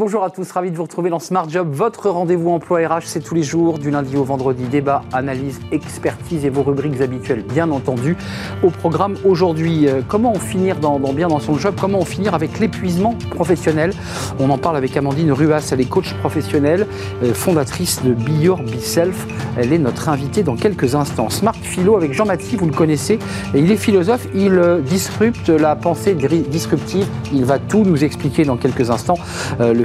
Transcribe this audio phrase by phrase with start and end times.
[0.00, 1.68] Bonjour à tous, ravi de vous retrouver dans Smart Job.
[1.72, 4.64] Votre rendez-vous emploi RH, c'est tous les jours, du lundi au vendredi.
[4.64, 8.16] Débat, analyse, expertise et vos rubriques habituelles, bien entendu.
[8.62, 11.74] Au programme aujourd'hui, euh, comment en finir dans, bien dans son job?
[11.78, 13.92] Comment en finir avec l'épuisement professionnel?
[14.38, 16.86] On en parle avec Amandine Ruas, elle est coach professionnelle,
[17.22, 19.26] euh, fondatrice de Be Your Be Self.
[19.58, 21.28] Elle est notre invitée dans quelques instants.
[21.28, 23.18] Smart Philo avec Jean-Mathie, vous le connaissez,
[23.54, 27.06] il est philosophe, il euh, disrupte la pensée disruptive.
[27.34, 29.18] Il va tout nous expliquer dans quelques instants.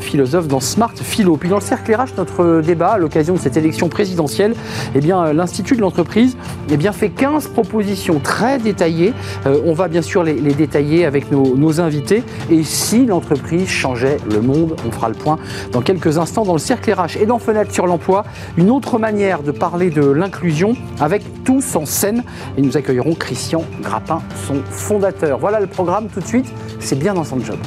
[0.05, 1.37] Philosophe dans Smart Philo.
[1.37, 4.55] Puis dans le cercle RH, notre débat à l'occasion de cette élection présidentielle,
[4.93, 6.37] eh bien, l'Institut de l'entreprise
[6.69, 9.13] eh bien, fait 15 propositions très détaillées.
[9.45, 12.23] Euh, on va bien sûr les, détailler avec nos, nos, invités.
[12.49, 15.37] Et si l'entreprise changeait le monde, on fera le point
[15.71, 17.17] dans quelques instants dans le cercle RH.
[17.19, 18.23] Et dans Fenêtre sur l'emploi,
[18.57, 22.23] une autre manière de parler de l'inclusion avec tous en scène.
[22.57, 25.39] Et nous accueillerons Christian Grappin, son fondateur.
[25.39, 26.51] Voilà le programme tout de suite.
[26.79, 27.57] C'est bien dans son job.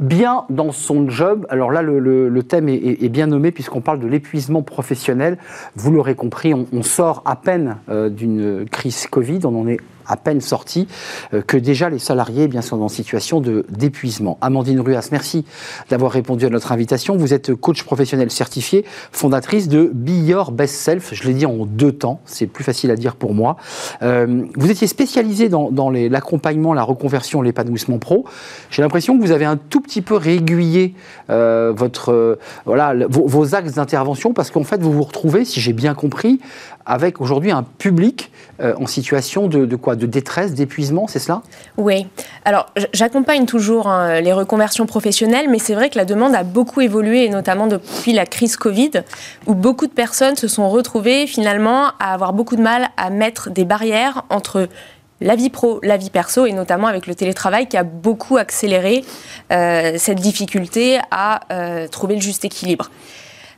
[0.00, 1.46] Bien dans son job.
[1.50, 5.38] Alors là, le, thème est, bien nommé puisqu'on parle de l'épuisement professionnel.
[5.74, 10.16] Vous l'aurez compris, on, sort à peine euh, d'une crise Covid, on en est à
[10.16, 10.86] peine sorti,
[11.34, 14.38] euh, que déjà les salariés eh bien, sont en situation d'épuisement.
[14.40, 15.44] Amandine Ruas, merci
[15.90, 17.16] d'avoir répondu à notre invitation.
[17.16, 21.12] Vous êtes coach professionnel certifié, fondatrice de Be Your Best Self.
[21.12, 23.56] Je l'ai dit en deux temps, c'est plus facile à dire pour moi.
[24.02, 28.24] Euh, vous étiez spécialisé dans, l'accompagnement, la reconversion, l'épanouissement pro.
[28.70, 30.94] J'ai l'impression que vous avez un tout petit peu réaiguillé
[31.30, 35.94] euh, votre, voilà, vos, axes d'intervention parce qu'en fait, vous vous retrouvez, si j'ai bien
[35.94, 36.40] compris,
[36.84, 41.42] avec aujourd'hui un public en situation de, quoi De détresse, d'épuisement, c'est cela?
[41.76, 42.06] Oui.
[42.44, 46.82] Alors, j'accompagne toujours hein, les reconversions professionnelles, mais c'est vrai que la demande a beaucoup
[46.82, 48.90] évolué, notamment depuis la crise Covid,
[49.46, 53.50] où beaucoup de personnes se sont retrouvées finalement à avoir beaucoup de mal à mettre
[53.50, 54.68] des barrières entre
[55.20, 59.04] la vie pro, la vie perso, et notamment avec le télétravail qui a beaucoup accéléré
[59.50, 62.90] euh, cette difficulté à euh, trouver le juste équilibre.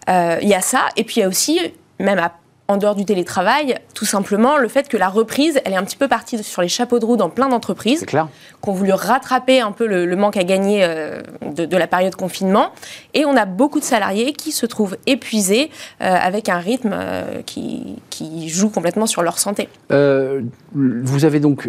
[0.08, 1.60] Il y a ça, et puis il y a aussi,
[1.98, 2.32] même à
[2.70, 5.96] en dehors du télétravail, tout simplement le fait que la reprise, elle est un petit
[5.96, 9.72] peu partie sur les chapeaux de roue dans plein d'entreprises, qui ont voulu rattraper un
[9.72, 11.22] peu le, manque à gagner euh,
[11.54, 12.72] de, la période confinement.
[13.14, 15.70] Et on a beaucoup de salariés qui se trouvent épuisés
[16.02, 19.68] euh, avec un rythme euh, qui, qui, joue complètement sur leur santé.
[19.90, 21.68] vous avez donc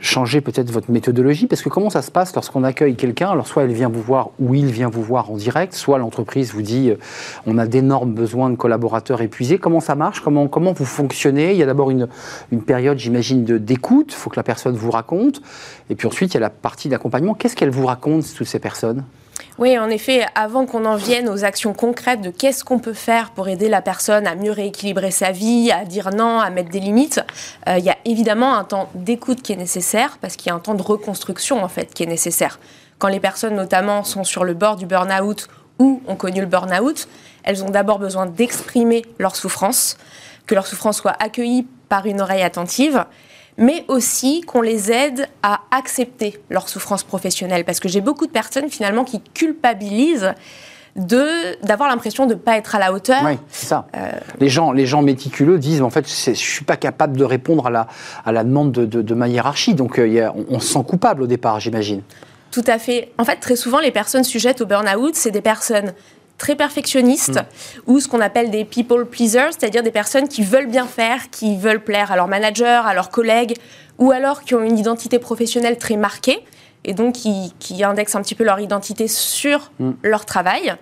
[0.00, 3.30] changé peut-être votre méthodologie, parce que comment ça se passe lorsqu'on accueille quelqu'un?
[3.30, 6.52] Alors soit elle vient vous voir ou il vient vous voir en direct, soit l'entreprise
[6.52, 6.92] vous dit
[7.46, 9.58] on a d'énormes besoins de collaborateurs épuisés.
[9.58, 10.20] Comment ça marche?
[10.20, 12.08] Comment, vous fonctionnez Il y a d'abord une,
[12.66, 14.12] période, j'imagine, d'écoute.
[14.12, 15.42] Il faut que la personne vous raconte.
[15.90, 17.34] Et puis ensuite, il y a la partie d'accompagnement.
[17.34, 19.04] Qu'est-ce qu'elles vous racontent, toutes ces personnes?
[19.58, 23.32] Oui, en effet, avant qu'on en vienne aux actions concrètes de qu'est-ce qu'on peut faire
[23.32, 26.80] pour aider la personne à mieux rééquilibrer sa vie, à dire non, à mettre des
[26.80, 27.20] limites,
[27.68, 30.54] euh, il y a évidemment un temps d'écoute qui est nécessaire parce qu'il y a
[30.54, 32.58] un temps de reconstruction en fait qui est nécessaire.
[32.98, 35.48] Quand les personnes notamment sont sur le bord du burn-out
[35.78, 37.08] ou ont connu le burn-out,
[37.44, 39.96] elles ont d'abord besoin d'exprimer leur souffrance,
[40.52, 43.06] que leur souffrance soit accueillie par une oreille attentive,
[43.56, 47.64] mais aussi qu'on les aide à accepter leur souffrance professionnelle.
[47.64, 50.34] Parce que j'ai beaucoup de personnes finalement qui culpabilisent
[50.94, 53.22] d'avoir l'impression de ne pas être à la hauteur.
[53.24, 53.86] Oui, c'est ça.
[53.96, 54.10] Euh,
[54.40, 57.68] les, gens, les gens méticuleux disent, en fait, je ne suis pas capable de répondre
[57.68, 57.86] à la,
[58.26, 59.72] à la demande de, de, ma hiérarchie.
[59.72, 62.02] Donc, euh, on, on, se sent coupable au départ, j'imagine.
[62.50, 63.10] Tout à fait.
[63.16, 65.94] En fait, très souvent, les personnes sujettes au burn-out, c'est des personnes
[66.38, 67.80] très perfectionnistes mm.
[67.86, 71.56] ou ce qu'on appelle des people pleasers, c'est-à-dire des personnes qui veulent bien faire, qui
[71.56, 73.54] veulent plaire à leur manager, à leurs collègues,
[73.98, 76.44] ou alors qui ont une identité professionnelle très marquée
[76.84, 79.92] et donc qui, qui indexent un petit peu leur identité sur mm.
[80.02, 80.74] leur travail.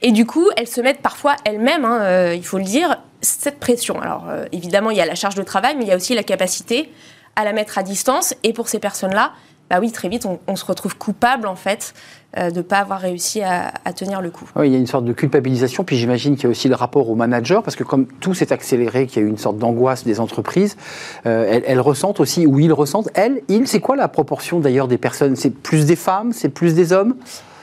[0.00, 3.58] Et du coup, elles se mettent parfois elles-mêmes, hein, euh, il faut le dire, cette
[3.58, 4.00] pression.
[4.00, 6.14] Alors euh, évidemment, il y a la charge de travail, mais il y a aussi
[6.14, 6.92] la capacité
[7.34, 8.34] à la mettre à distance.
[8.44, 9.32] Et pour ces personnes-là,
[9.70, 11.92] bah oui, très vite, on, se retrouve coupable, en fait,
[12.38, 14.46] euh, de ne pas avoir réussi à, tenir le coup.
[14.56, 16.74] Oui, il y a une sorte de culpabilisation, puis j'imagine qu'il y a aussi le
[16.74, 19.58] rapport au manager, parce que comme tout s'est accéléré, qu'il y a eu une sorte
[19.58, 20.76] d'angoisse des entreprises,
[21.26, 24.98] euh, elles, ressentent aussi, ou ils ressentent, elles, ils, c'est quoi la proportion d'ailleurs des
[24.98, 25.36] personnes?
[25.36, 27.14] C'est plus des femmes, c'est plus des hommes?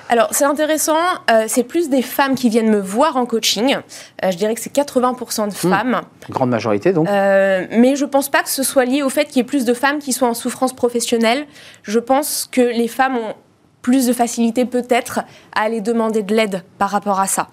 [0.07, 0.99] Alors c'est intéressant,
[1.31, 3.75] euh, c'est plus des femmes qui viennent me voir en coaching.
[4.23, 5.71] Euh, je dirais que c'est 80% de hmm.
[5.71, 6.01] femmes.
[6.29, 7.07] grande majorité donc.
[7.09, 9.43] Euh, mais je ne pense pas que ce soit lié au fait qu'il y ait
[9.43, 11.45] plus de femmes qui soient en souffrance professionnelle.
[11.83, 13.33] Je pense que les femmes ont
[13.81, 15.19] plus de facilité peut-être
[15.55, 17.49] à aller demander de l'aide par rapport à ça.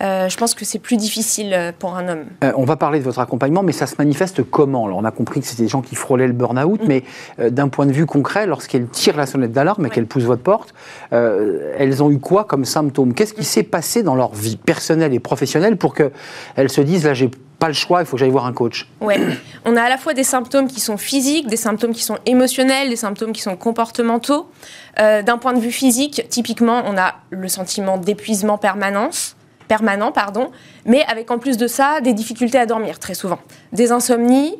[0.00, 2.24] Euh, je pense que c'est plus difficile euh, pour un homme.
[2.42, 5.10] Euh, on va parler de votre accompagnement, mais ça se manifeste comment Alors, On a
[5.10, 6.86] compris que c'était des gens qui frôlaient le burn-out, mm.
[6.88, 7.04] mais
[7.50, 10.74] d'un point de vue concret, lorsqu'elles tirent la sonnette d'alarme et qu'elles poussent votre porte,
[11.10, 15.20] elles ont eu quoi comme symptômes Qu'est-ce qui s'est passé dans leur vie personnelle et
[15.20, 18.46] professionnelle pour qu'elles se disent là, j'ai pas le choix, il faut que j'aille voir
[18.46, 18.88] un coach?
[19.00, 19.20] Ouais.
[19.64, 22.88] On a à la fois des symptômes qui sont physiques, des symptômes qui sont émotionnels,
[22.88, 24.48] des symptômes qui sont comportementaux.
[24.98, 29.36] D'un point de vue physique, typiquement, on a le sentiment d'épuisement permanence
[29.72, 30.50] permanent, pardon,
[30.84, 33.38] mais avec en plus de ça des difficultés à dormir très souvent,
[33.72, 34.54] des insomnies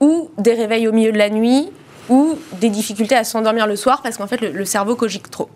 [0.00, 1.68] ou des réveils au milieu de la nuit
[2.08, 5.50] ou des difficultés à s'endormir le soir parce qu'en fait le, cerveau cogite trop.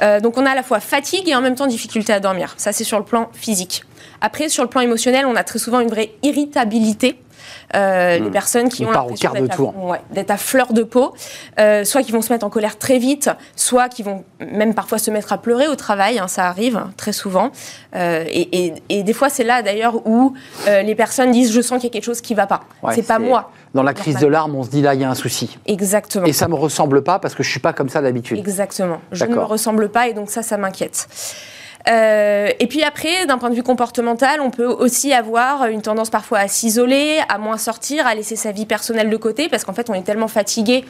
[0.00, 2.54] Euh, donc on a à la fois fatigue et en même temps difficulté à dormir.
[2.56, 3.84] Ça c'est sur le plan physique.
[4.22, 7.18] Après sur le plan émotionnel, on a très souvent une vraie irritabilité
[7.76, 8.30] euh, les hmm.
[8.30, 9.32] personnes qui ont l'impression
[10.10, 11.14] d'être à, fleur de peau,
[11.60, 14.98] euh, soit qui vont se mettre en colère très vite, soit qui vont même parfois
[14.98, 17.50] se mettre à pleurer au travail, hein, ça arrive très souvent.
[17.94, 20.34] Euh, et, des fois, c'est là d'ailleurs où
[20.66, 22.62] les personnes disent je sens qu'il y a quelque chose qui ne va pas.
[22.92, 23.50] c'est pas moi.
[23.74, 25.58] Dans la crise de larmes, on se dit là, il y a un souci.
[25.66, 26.26] Exactement.
[26.26, 28.38] Et ça me ressemble pas parce que je suis pas comme ça d'habitude.
[28.38, 29.00] Exactement.
[29.12, 31.08] Je ne me ressemble pas et donc ça, ça m'inquiète.
[31.88, 36.10] Euh, et puis après, d'un point de vue comportemental, on peut aussi avoir une tendance
[36.10, 39.72] parfois à s'isoler, à moins sortir, à laisser sa vie personnelle de côté, parce qu'en
[39.72, 40.84] fait, on est tellement fatigué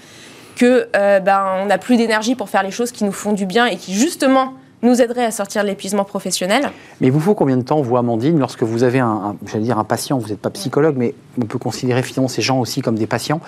[0.57, 3.45] que euh, ben, on n'a plus d'énergie pour faire les choses qui nous font du
[3.45, 6.71] bien et qui justement nous aiderait à sortir de l'épuisement professionnel.
[7.01, 9.79] Mais il vous faut combien de temps, vous, Amandine, lorsque vous avez un, j'allais dire
[9.79, 12.97] un patient, vous n'êtes pas psychologue, mais on peut considérer finalement ces gens aussi comme
[12.97, 13.41] des patients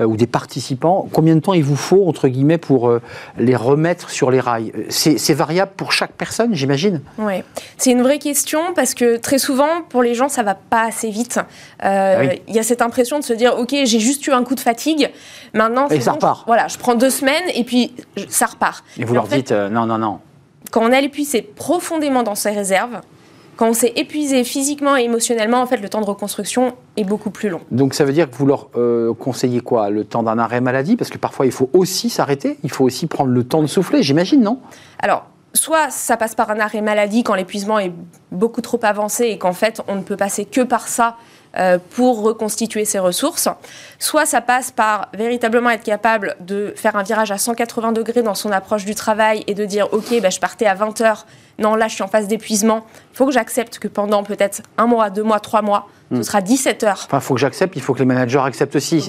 [0.00, 1.08] euh, ou des participants.
[1.12, 3.00] Combien de temps il vous faut, entre guillemets, pour euh,
[3.38, 4.72] les remettre sur les rails?
[4.88, 7.00] C'est, variable pour chaque personne, j'imagine?
[7.18, 7.42] Oui,
[7.78, 11.08] c'est une vraie question parce que très souvent, pour les gens, ça va pas assez
[11.08, 11.38] vite.
[11.84, 14.44] Euh, ah il y a cette impression de se dire, OK, j'ai juste eu un
[14.44, 15.10] coup de fatigue,
[15.54, 15.88] maintenant...
[15.88, 16.44] Et ça repart.
[16.46, 17.94] voilà, je prends deux semaines et puis
[18.28, 18.84] ça repart.
[18.98, 20.18] Et vous leur dites, non, non, non
[20.72, 23.02] quand on a épuisé profondément dans ses réserves,
[23.56, 27.30] quand on s'est épuisé physiquement et émotionnellement, en fait, le temps de reconstruction est beaucoup
[27.30, 27.60] plus long.
[27.70, 29.90] Donc ça veut dire que vous leur euh, conseillez quoi?
[29.90, 30.96] Le temps d'un arrêt maladie?
[30.96, 34.02] Parce que parfois, il faut aussi s'arrêter, il faut aussi prendre le temps de souffler,
[34.02, 34.60] j'imagine, non?
[34.98, 37.92] Alors, soit ça passe par un arrêt maladie quand l'épuisement est
[38.30, 41.16] beaucoup trop avancé et qu'en fait, on ne peut passer que par ça
[41.90, 43.48] pour reconstituer ses ressources.
[43.98, 48.34] Soit ça passe par véritablement être capable de faire un virage à 180 degrés dans
[48.34, 51.26] son approche du travail et de dire ok, bah, je partais à 20 heures,
[51.58, 54.86] non là je suis en phase d'épuisement, il faut que j'accepte que pendant peut-être un
[54.86, 56.22] mois, deux mois, trois mois, ce hmm.
[56.24, 57.02] sera 17 heures.
[57.06, 59.08] Enfin, il faut que j'accepte, il faut que les managers acceptent aussi.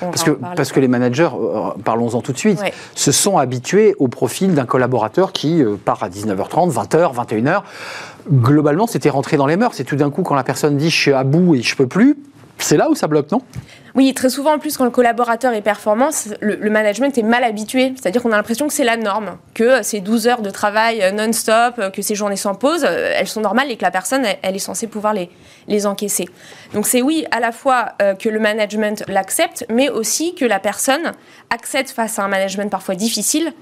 [0.00, 2.60] parce, que, parce que les managers, euh, parlons-en tout de suite,
[2.94, 7.62] se sont habitués au profil d'un collaborateur qui euh, part à 19h30, 20h, 21h
[8.30, 9.74] globalement, c'était rentré dans les mœurs.
[9.74, 11.86] C'est tout d'un coup, quand la personne dit je suis à bout et je peux
[11.86, 12.16] plus,
[12.58, 13.40] c'est là où ça bloque, non?
[13.94, 16.10] Oui, très souvent, en plus, quand le collaborateur est performant,
[16.40, 17.92] le, management est mal habitué.
[17.96, 21.10] C'est-à-dire qu'on a l'impression que c'est la norme, que ces 12 heures de travail euh,
[21.10, 24.24] non-stop, euh, que ces journées sans pause, euh, elles sont normales et que la personne,
[24.42, 25.28] elle, est censée pouvoir les,
[25.66, 26.28] les encaisser.
[26.72, 31.12] Donc c'est oui, à la fois que le management l'accepte, mais aussi que la personne
[31.50, 33.52] accepte face à un management parfois difficile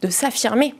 [0.00, 0.74] de s'affirmer.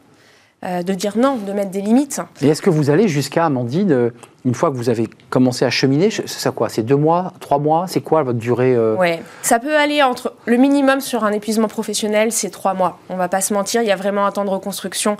[0.64, 2.22] Euh, de dire non, de mettre des limites.
[2.40, 4.10] Et est-ce que vous allez jusqu'à, Amandine, euh,
[4.46, 7.58] une fois que vous avez commencé à cheminer, c'est ça quoi C'est deux mois, trois
[7.58, 9.10] mois C'est quoi votre durée euh Oui,
[9.42, 10.32] ça peut aller entre.
[10.46, 12.98] Le minimum sur un épuisement professionnel, c'est trois mois.
[13.10, 15.18] On va pas se mentir, il y a vraiment un temps de reconstruction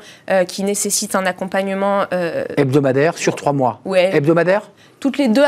[0.49, 2.05] qui nécessite un accompagnement.
[2.57, 4.15] Hebdomadaire sur trois mois Ouais.
[4.15, 4.71] Hebdomadaire?
[5.05, 5.45] Toutes les, deux,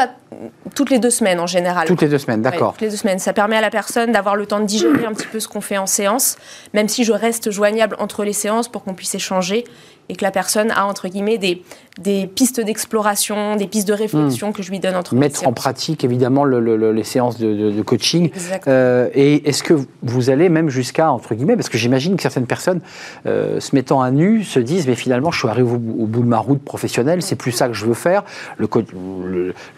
[0.74, 1.86] toutes les deux semaines en général.
[1.86, 2.72] Toutes les deux semaines, d'accord.
[2.72, 3.18] toutes les deux semaines.
[3.18, 5.62] Ça permet à la personne d'avoir le temps de digérer un petit peu ce qu'on
[5.62, 6.36] fait en séance,
[6.74, 9.64] même si je reste joignable entre les séances pour qu'on puisse échanger
[10.08, 11.62] et que la personne a, entre guillemets, des,
[11.98, 14.52] des pistes d'exploration, des pistes de réflexion hmm.
[14.52, 18.30] que je lui donne entre Mettre en pratique, évidemment, les séances de, coaching.
[18.66, 22.46] Euh, et est-ce que vous allez même jusqu'à, entre guillemets, parce que j'imagine que certaines
[22.46, 22.80] personnes,
[23.26, 26.28] euh, se mettant à nu, se disent, mais finalement, je suis arrivé au, bout de
[26.28, 28.24] ma route professionnelle, c'est plus ça que je veux faire.
[28.58, 28.68] Le,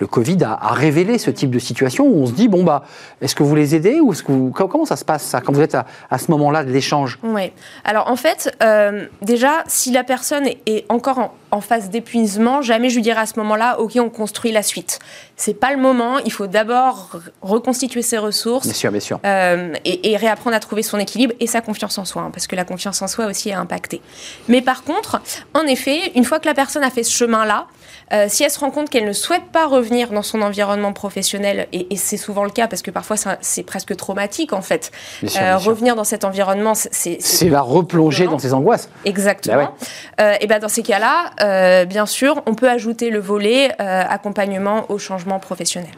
[0.00, 2.84] le, Covid a, révélé ce type de situation où on se dit, bon, bah,
[3.20, 5.52] est-ce que vous les aidez ou est-ce que vous, comment ça se passe, ça, quand
[5.52, 7.18] vous êtes à, ce moment-là de l'échange?
[7.22, 7.52] Oui.
[7.84, 12.90] Alors, en fait, euh, déjà, si la personne est, encore en, en phase d'épuisement, jamais
[12.90, 14.98] je lui dirai à ce moment-là, OK, on construit la suite.
[15.36, 16.18] C'est pas le moment.
[16.18, 18.66] Il faut d'abord reconstituer ses ressources.
[18.66, 19.20] Bien sûr, bien sûr.
[19.24, 22.56] Euh, et, réapprendre à trouver son équilibre et sa confiance en soi, hein, parce que
[22.56, 24.00] la confiance en soi aussi est impactée.
[24.48, 25.20] Mais par contre,
[25.54, 27.66] en effet, une fois que la personne a fait ce chemin-là,
[28.12, 31.68] euh, si elle se rend compte qu'elle ne souhaite pas revenir dans son environnement professionnel,
[31.72, 34.90] et, c'est souvent le cas parce que parfois c'est presque traumatique en fait,
[35.22, 37.18] euh, revenir dans cet environnement, c'est...
[37.20, 38.88] C'est la replonger dans ses angoisses.
[39.04, 39.74] Exactement.
[40.16, 44.98] Bah et ben dans ces cas-là, bien sûr, on peut ajouter le volet accompagnement au
[44.98, 45.90] changement professionnel.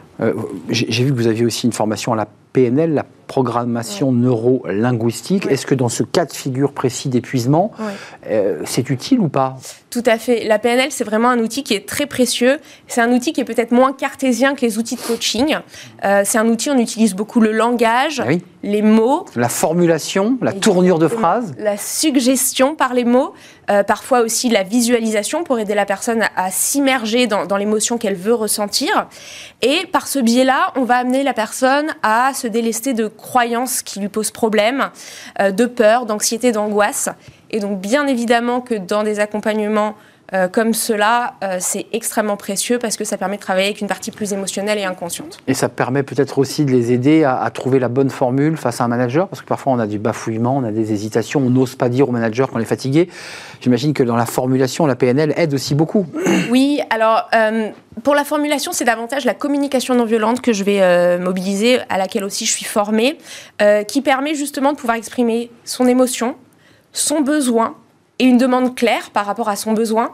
[0.69, 5.45] J'ai vu que vous aviez aussi une formation à la PNL, la programmation neuro-linguistique.
[5.47, 7.71] Est-ce que dans ce cas de figure précis d'épuisement,
[8.27, 9.57] euh, c'est utile ou pas?
[9.91, 10.45] Tout à fait.
[10.45, 12.59] La PNL, c'est vraiment un outil qui est très précieux.
[12.87, 15.57] C'est un outil qui est peut-être moins cartésien que les outils de coaching.
[16.05, 18.23] Euh, c'est un outil, on utilise beaucoup le langage,
[18.63, 19.25] les mots.
[19.35, 21.53] La formulation, la tournure de phrase.
[21.57, 23.33] La suggestion par les mots.
[23.69, 28.15] Euh, parfois aussi la visualisation pour aider la personne à, s'immerger dans, dans l'émotion qu'elle
[28.15, 29.07] veut ressentir.
[29.61, 33.99] Et par ce biais-là, on va amener la personne à se délester de croyances qui
[33.99, 34.89] lui posent problème,
[35.39, 37.09] euh, de peur, d'anxiété, d'angoisse.
[37.51, 39.95] Et donc, bien évidemment que dans des accompagnements
[40.33, 43.87] euh, comme cela, euh, c'est extrêmement précieux parce que ça permet de travailler avec une
[43.87, 45.39] partie plus émotionnelle et inconsciente.
[45.47, 48.85] Et ça permet peut-être aussi de les aider à, trouver la bonne formule face à
[48.85, 51.75] un manager, parce que parfois on a du bafouillement, on a des hésitations, on n'ose
[51.75, 53.09] pas dire au manager qu'on est fatigué.
[53.59, 56.05] J'imagine que dans la formulation, la PNL aide aussi beaucoup.
[56.49, 57.69] Oui, alors euh,
[58.03, 62.25] pour la formulation, c'est davantage la communication non violente que je vais mobiliser, à laquelle
[62.25, 63.17] aussi je suis formée,
[63.87, 66.35] qui permet justement de pouvoir exprimer son émotion,
[66.93, 67.75] son besoin
[68.19, 70.11] et une demande claire par rapport à son besoin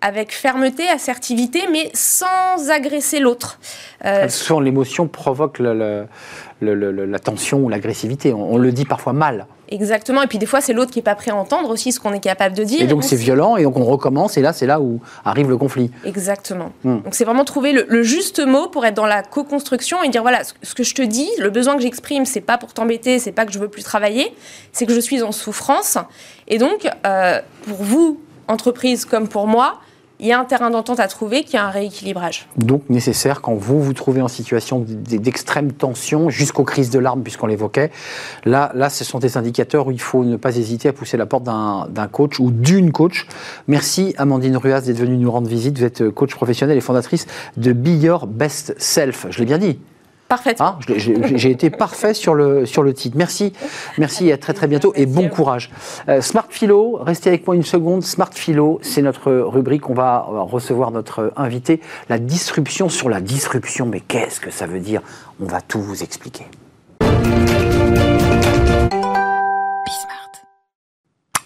[0.00, 3.58] avec fermeté, assertivité, mais sans agresser l'autre.
[4.04, 8.32] Euh, Souvent, l'émotion provoque la tension ou l'agressivité.
[8.32, 9.46] On, le dit parfois mal.
[9.70, 10.22] Exactement.
[10.22, 12.12] Et puis des fois, c'est l'autre qui n'est pas prêt à entendre aussi ce qu'on
[12.12, 12.80] est capable de dire.
[12.80, 15.58] Et donc c'est violent, et donc on recommence, et là, c'est là où arrive le
[15.58, 15.90] conflit.
[16.04, 16.72] Exactement.
[16.84, 17.00] Hmm.
[17.00, 20.40] Donc c'est vraiment trouver le, juste mot pour être dans la co-construction et dire voilà,
[20.62, 23.44] ce que je te dis, le besoin que j'exprime, c'est pas pour t'embêter, c'est pas
[23.44, 24.34] que je veux plus travailler,
[24.72, 25.98] c'est que je suis en souffrance.
[26.46, 29.80] Et donc, euh, pour vous, entreprise comme pour moi,
[30.20, 32.48] il y a un terrain d'entente à trouver qui a un rééquilibrage.
[32.56, 37.46] Donc nécessaire quand vous vous trouvez en situation d'extrême tension jusqu'aux crises de larmes puisqu'on
[37.46, 37.90] l'évoquait.
[38.44, 41.26] Là, là, ce sont des indicateurs où il faut ne pas hésiter à pousser la
[41.26, 43.26] porte d'un coach ou d'une coach.
[43.68, 45.78] Merci Amandine Ruas d'être venue nous rendre visite.
[45.78, 49.26] Vous êtes coach professionnelle et fondatrice de Be Your Best Self.
[49.30, 49.78] Je l'ai bien dit.
[50.28, 50.76] Parfaitement.
[50.88, 53.16] Hein, j'ai été parfait sur le, sur le titre.
[53.16, 53.54] Merci,
[53.96, 55.70] merci et à très très bientôt et bon courage.
[56.08, 58.02] Euh, Smart Philo, restez avec moi une seconde.
[58.02, 59.88] Smart Philo, c'est notre rubrique.
[59.88, 61.80] On va recevoir notre invité.
[62.10, 63.86] La disruption sur la disruption.
[63.86, 65.00] Mais qu'est-ce que ça veut dire?
[65.40, 66.44] On va tout vous expliquer.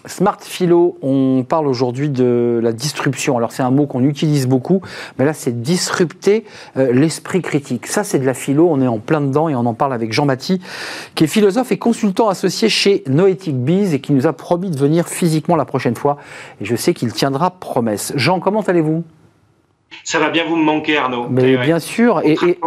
[0.05, 3.37] Smart Philo, on parle aujourd'hui de la disruption.
[3.37, 4.81] Alors c'est un mot qu'on utilise beaucoup,
[5.17, 6.45] mais là c'est disrupter
[6.77, 7.87] euh, l'esprit critique.
[7.87, 10.11] Ça c'est de la philo, on est en plein dedans et on en parle avec
[10.11, 10.61] Jean Maty,
[11.15, 14.77] qui est philosophe et consultant associé chez Noetic Biz et qui nous a promis de
[14.77, 16.17] venir physiquement la prochaine fois.
[16.59, 18.13] Et je sais qu'il tiendra promesse.
[18.15, 19.03] Jean, comment allez-vous?
[20.03, 21.27] Ça va bien vous me manquer, Arnaud.
[21.29, 22.21] Mais bien sûr.
[22.23, 22.59] Et, et,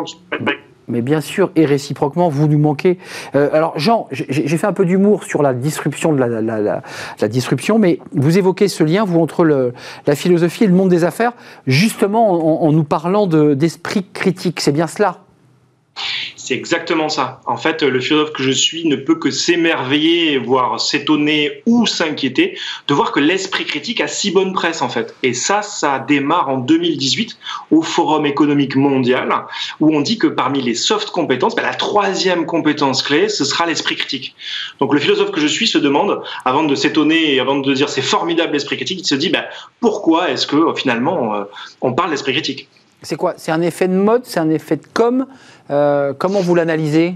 [0.88, 2.98] mais bien sûr, et réciproquement, vous nous manquez.
[3.34, 6.40] Euh, alors, Jean, j'ai fait un peu d'humour sur la disruption de la,
[7.20, 9.72] la, disruption, mais vous évoquez ce lien, vous, entre
[10.06, 11.32] la philosophie et le monde des affaires,
[11.66, 14.60] justement en, en nous parlant d'esprit critique.
[14.60, 15.25] C'est bien cela
[16.46, 17.40] c'est exactement ça.
[17.46, 22.56] En fait, le philosophe que je suis ne peut que s'émerveiller, voire s'étonner ou s'inquiéter
[22.86, 25.16] de voir que l'esprit critique a si bonne presse en fait.
[25.24, 27.36] Et ça, ça démarre en 2018
[27.72, 29.28] au Forum économique mondial
[29.80, 33.66] où on dit que parmi les soft compétences, ben, la troisième compétence clé, ce sera
[33.66, 34.36] l'esprit critique.
[34.78, 37.88] Donc le philosophe que je suis se demande, avant de s'étonner et avant de dire
[37.88, 39.46] c'est formidable l'esprit critique, il se dit ben,
[39.80, 41.44] pourquoi est-ce que finalement euh,
[41.80, 42.68] on parle d'esprit critique?
[43.02, 43.34] C'est quoi?
[43.36, 44.22] C'est un effet de mode?
[44.24, 45.26] C'est un effet de com?
[45.70, 47.14] Euh, Comment vous l'analysez?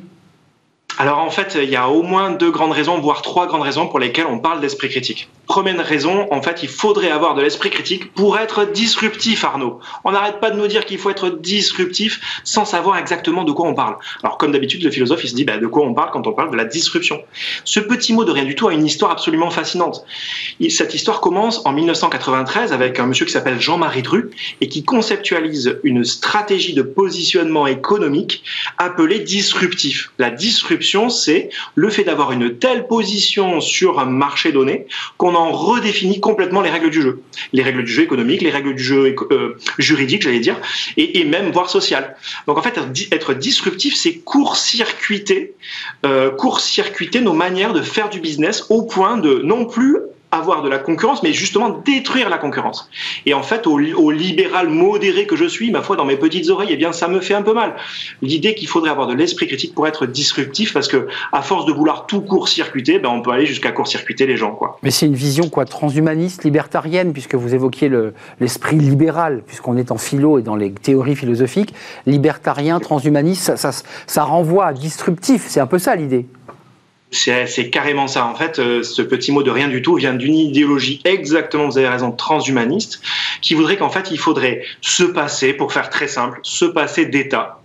[0.99, 3.87] Alors en fait, il y a au moins deux grandes raisons, voire trois grandes raisons
[3.87, 5.29] pour lesquelles on parle d'esprit critique.
[5.51, 9.81] Première raison, en fait, il faudrait avoir de l'esprit critique pour être disruptif, Arnaud.
[10.05, 13.67] On n'arrête pas de nous dire qu'il faut être disruptif sans savoir exactement de quoi
[13.67, 13.97] on parle.
[14.23, 16.33] Alors comme d'habitude, le philosophe, il se dit bah, de quoi on parle quand on
[16.35, 17.21] parle de la disruption.
[17.65, 20.05] Ce petit mot de rien du tout a une histoire absolument fascinante.
[20.69, 24.31] Cette histoire commence en 1993 avec un monsieur qui s'appelle Jean-Marie Dru
[24.61, 28.45] et qui conceptualise une stratégie de positionnement économique
[28.79, 30.13] appelée disruptif.
[30.19, 35.40] La disruption c'est le fait d'avoir une telle position sur un marché donné qu'on en
[35.49, 37.23] redéfinit complètement les règles du jeu.
[37.53, 40.57] Les règles du jeu économique, les règles du jeu euh, juridique, j'allais dire,
[40.97, 42.17] et, même voire social.
[42.47, 42.79] Donc en fait,
[43.13, 45.55] être disruptif, c'est court-circuiter,
[46.05, 49.97] euh, court-circuiter nos manières de faire du business au point de non plus
[50.33, 52.89] avoir de la concurrence, mais justement détruire la concurrence.
[53.27, 53.79] Et en fait, au,
[54.11, 57.21] libéral modéré que je suis, ma foi, dans mes petites oreilles, eh bien, ça me
[57.21, 57.75] fait un peu mal.
[58.23, 61.73] L'idée qu'il faudrait avoir de l'esprit critique pour être disruptif, parce que à force de
[61.73, 64.79] vouloir tout court-circuiter, ben, on peut aller jusqu'à court-circuiter les gens, quoi.
[64.83, 67.91] Mais c'est une vision quoi, transhumaniste, libertarienne, puisque vous évoquiez
[68.41, 71.75] l'esprit libéral, puisqu'on est en philo et dans les théories philosophiques,
[72.07, 73.71] libertarien, transhumaniste, ça, ça,
[74.07, 75.47] ça renvoie à disruptif.
[75.49, 76.27] C'est un peu ça l'idée.
[77.13, 78.27] C'est carrément ça.
[78.27, 81.79] En fait, euh, ce petit mot de rien du tout vient d'une idéologie exactement, vous
[81.79, 83.01] avez raison, transhumaniste,
[83.43, 87.61] qui voudrait qu'en fait, il faudrait se passer, pour faire très simple, se passer d'État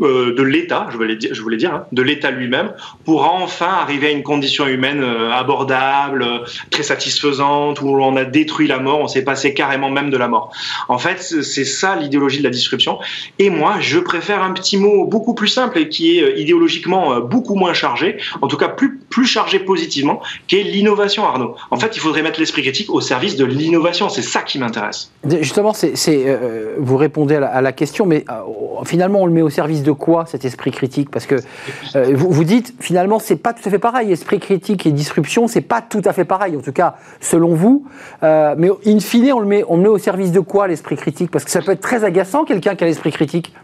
[0.00, 0.96] euh, de l'État, je
[1.42, 2.72] voulais dire, hein, de l'État lui-même,
[3.04, 6.38] pour enfin arriver à une condition humaine euh, abordable, euh,
[6.70, 10.28] très satisfaisante, où on a détruit la mort, on s'est passé carrément même de la
[10.28, 10.52] mort.
[10.88, 12.98] En fait, c'est ça l'idéologie de la disruption.
[13.40, 17.56] Et moi, je préfère un petit mot beaucoup plus simple et qui est idéologiquement beaucoup
[17.56, 21.56] moins chargé, en tout cas plus plus chargé positivement, qui est l'innovation, Arnaud.
[21.70, 24.08] En fait, il faudrait mettre l'esprit critique au service de l'innovation.
[24.08, 25.10] C'est ça qui m'intéresse.
[25.40, 25.72] Justement,
[26.78, 28.24] vous répondez à la, à la question, mais
[28.84, 31.36] finalement, on le met au service de de quoi cet esprit critique Parce que
[31.96, 34.12] euh, vous, vous, dites finalement c'est pas tout à fait pareil.
[34.12, 37.86] Esprit critique et disruption, c'est pas tout à fait pareil, en tout cas selon vous.
[38.22, 40.96] Euh, mais in fine, on le, met, on le met au service de quoi l'esprit
[40.96, 43.54] critique Parce que ça peut être très agaçant quelqu'un qui a l'esprit critique.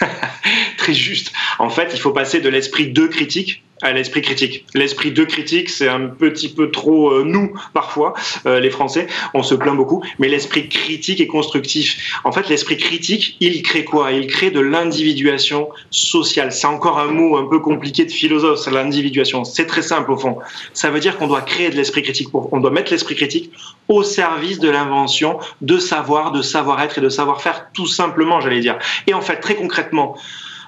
[0.78, 1.32] très juste.
[1.58, 4.66] En fait, il faut passer de l'esprit de critique à l'esprit critique.
[4.74, 8.14] L'esprit de critique, c'est un petit peu trop euh, nous parfois,
[8.46, 9.06] euh, les Français.
[9.34, 12.20] On se plaint beaucoup, mais l'esprit critique est constructif.
[12.24, 14.12] En fait, l'esprit critique, il crée quoi?
[14.12, 16.52] Il crée de l'individuation sociale.
[16.52, 19.44] C'est encore un mot un peu compliqué de philosophe, l'individuation.
[19.44, 20.38] C'est très simple au fond.
[20.72, 22.28] Ça veut dire qu'on doit créer de l'esprit critique.
[22.32, 23.50] On doit mettre l'esprit critique
[23.88, 28.78] au service de l'invention, de savoir, de savoir-être et de savoir-faire, tout simplement, j'allais dire.
[29.06, 30.16] Et en fait, très concrètement,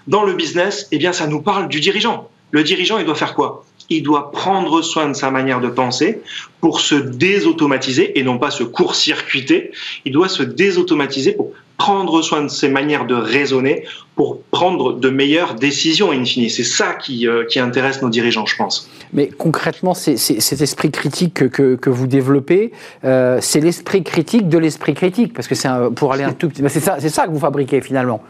[0.06, 2.28] dans le business, eh bien, ça nous parle du dirigeant.
[2.56, 3.66] Le dirigeant, il doit faire quoi?
[3.90, 6.22] Il doit prendre soin de sa manière de penser
[6.62, 9.72] pour se désautomatiser et non pas se court-circuiter.
[10.06, 13.84] Il doit se désautomatiser pour prendre soin de ses manières de raisonner
[14.14, 16.48] pour prendre de meilleures décisions in fine.
[16.48, 18.88] C'est ça qui, euh, qui, intéresse nos dirigeants, je pense.
[19.12, 22.72] Mais concrètement, c'est, cet esprit critique que, que, vous développez,
[23.04, 26.62] euh, c'est l'esprit critique de l'esprit critique, parce que c'est pour aller un tout petit...
[26.68, 28.22] C'est ça, c'est ça que vous fabriquez finalement.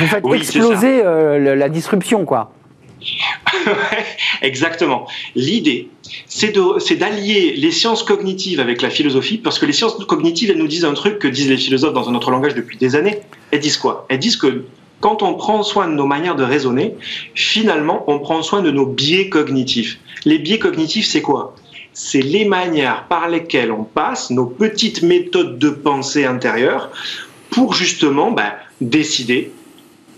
[0.00, 2.50] Vous faites exploser euh, la disruption, quoi.
[4.42, 5.06] Exactement.
[5.34, 5.88] L'idée,
[6.26, 10.68] c'est d'allier les sciences cognitives avec la philosophie, parce que les sciences cognitives, elles nous
[10.68, 13.20] disent un truc que disent les philosophes dans un autre langage depuis des années.
[13.50, 14.06] Elles disent quoi?
[14.08, 14.64] Elles disent que
[15.00, 16.94] quand on prend soin de nos manières de raisonner,
[17.34, 19.98] finalement, on prend soin de nos biais cognitifs.
[20.24, 21.54] Les biais cognitifs, c'est quoi?
[21.92, 26.90] C'est les manières par lesquelles on passe nos petites méthodes de pensée intérieure
[27.50, 29.52] pour justement ben, décider,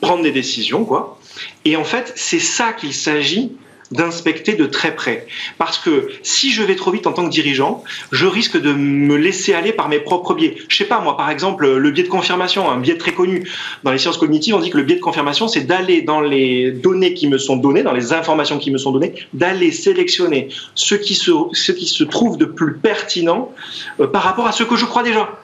[0.00, 1.19] prendre des décisions, quoi,
[1.64, 3.52] et en fait, c'est ça qu'il s'agit
[3.90, 5.26] d'inspecter de très près.
[5.58, 7.82] Parce que si je vais trop vite en tant que dirigeant,
[8.12, 10.56] je risque de me laisser aller par mes propres biais.
[10.68, 13.48] Je sais pas, moi, par exemple, le biais de confirmation, un biais très connu.
[13.82, 16.70] Dans les sciences cognitives, on dit que le biais de confirmation, c'est d'aller dans les
[16.70, 20.94] données qui me sont données, dans les informations qui me sont données, d'aller sélectionner ce
[20.94, 23.52] qui se, ce qui se trouve de plus pertinent
[23.98, 25.40] euh, par rapport à ce que je crois déjà.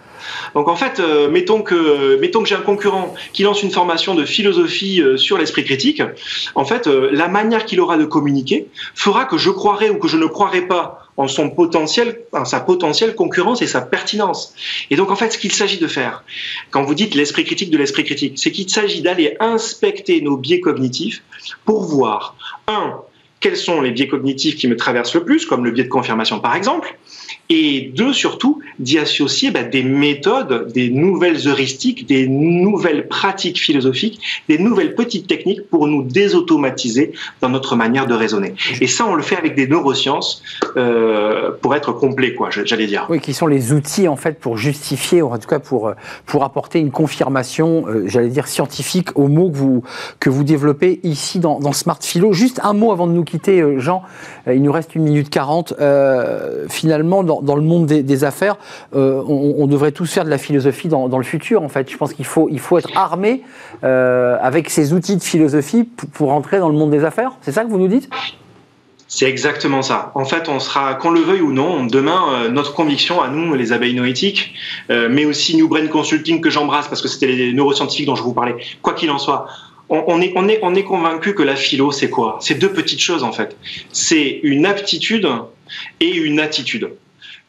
[0.55, 4.15] Donc en fait, euh, mettons que mettons que j'ai un concurrent qui lance une formation
[4.15, 6.03] de philosophie euh, sur l'esprit critique.
[6.55, 10.09] En fait, euh, la manière qu'il aura de communiquer fera que je croirai ou que
[10.09, 14.55] je ne croirai pas en son potentiel, en sa potentielle concurrence et sa pertinence.
[14.91, 16.25] Et donc en fait, ce qu'il s'agit de faire,
[16.71, 20.61] quand vous dites l'esprit critique de l'esprit critique, c'est qu'il s'agit d'aller inspecter nos biais
[20.61, 21.23] cognitifs
[21.65, 22.37] pour voir
[22.69, 23.01] un
[23.41, 26.41] quels sont les biais cognitifs qui me traversent le plus, comme le biais de confirmation
[26.41, 26.97] par exemple,
[27.49, 34.21] et deux, surtout, d'y associer bah, des méthodes, des nouvelles heuristiques, des nouvelles pratiques philosophiques,
[34.49, 38.55] des nouvelles petites techniques pour nous désautomatiser dans notre manière de raisonner.
[38.81, 40.43] Et ça, on le fait avec des neurosciences
[40.77, 43.07] euh, pour être complet, quoi, j'allais dire.
[43.09, 45.93] Oui, qui sont les outils, en fait, pour justifier, en tout cas pour,
[46.27, 49.83] pour apporter une confirmation, euh, j'allais dire, scientifique aux mots que vous,
[50.19, 52.33] que vous développez ici dans, dans Smart Philo.
[52.33, 54.03] Juste un mot avant de nous quitter, euh, Jean,
[54.47, 55.75] il nous reste une minute quarante.
[56.69, 58.57] finalement, dans le monde des, affaires,
[58.95, 61.91] euh, on, devrait tous faire de la philosophie dans, le futur, en fait.
[61.91, 63.43] Je pense qu'il faut, être armé
[63.85, 67.33] euh, avec ces outils de philosophie pour, entrer dans le monde des affaires.
[67.41, 68.09] C'est ça que vous nous dites?
[69.09, 70.11] C'est exactement ça.
[70.15, 73.55] En fait, on sera, qu'on le veuille ou non, demain, euh, notre conviction à nous,
[73.55, 74.55] les abeilles noétiques,
[74.89, 78.35] mais aussi New Brain Consulting que j'embrasse parce que c'était les neuroscientifiques dont je vous
[78.35, 78.57] parlais.
[78.83, 79.47] Quoi qu'il en soit,
[79.89, 82.39] on, est, on, est, on est convaincu que la philo, c'est quoi?
[82.41, 83.57] C'est deux petites choses en fait.
[83.93, 85.29] C'est une aptitude
[86.01, 86.91] et une attitude.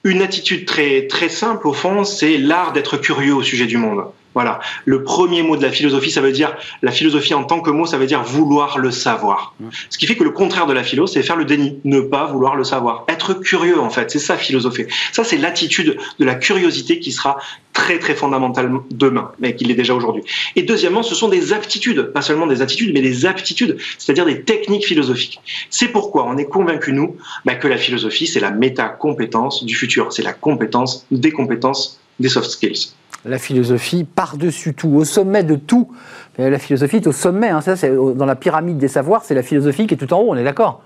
[0.03, 4.05] Une attitude très, très simple, au fond, c'est l'art d'être curieux au sujet du monde.
[4.37, 4.59] Voilà.
[4.85, 7.87] Le premier mot de la philosophie, ça veut dire, la philosophie en tant que mot,
[7.87, 9.55] ça veut dire vouloir le savoir.
[9.89, 12.25] Ce qui fait que le contraire de la philo, c'est faire le déni, ne pas
[12.25, 13.03] vouloir le savoir.
[13.07, 14.89] Être curieux, en fait, c'est ça philosopher.
[15.11, 17.39] Ça, c'est l'attitude de la curiosité qui sera
[17.73, 20.21] très, très fondamentale demain, mais qui l'est déjà aujourd'hui.
[20.55, 24.43] Et deuxièmement, ce sont des aptitudes, pas seulement des attitudes, mais des aptitudes, c'est-à-dire des
[24.43, 25.41] techniques philosophiques.
[25.71, 30.13] C'est pourquoi on est convaincu, nous, bah, que la philosophie, c'est la méta-compétence du futur.
[30.13, 32.91] C'est la compétence des compétences des soft skills
[33.27, 35.91] la philosophie par-dessus tout, au sommet de tout.
[36.37, 37.61] La philosophie est au sommet, hein,
[38.15, 40.43] dans la pyramide des savoirs, c'est la philosophie qui est tout en haut, on est
[40.43, 40.81] d'accord?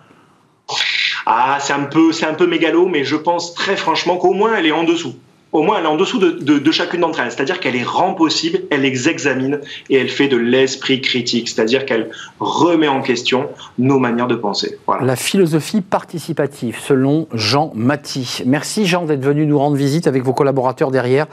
[1.25, 4.71] Ah, c'est un un peu mégalo, mais je pense très franchement qu'au moins elle est
[4.71, 5.15] en dessous.
[5.51, 7.31] Au moins elle est en dessous de, chacune d'entre elles.
[7.31, 9.59] C'est-à-dire qu'elle les rend possibles, elle les examine
[9.89, 11.49] et elle fait de l'esprit critique.
[11.49, 12.09] C'est-à-dire qu'elle
[12.39, 14.77] remet en question nos manières de penser.
[15.01, 18.43] La philosophie participative, selon Jean Maty.
[18.45, 21.27] Merci Jean d'être venu nous rendre visite avec vos collaborateurs derrière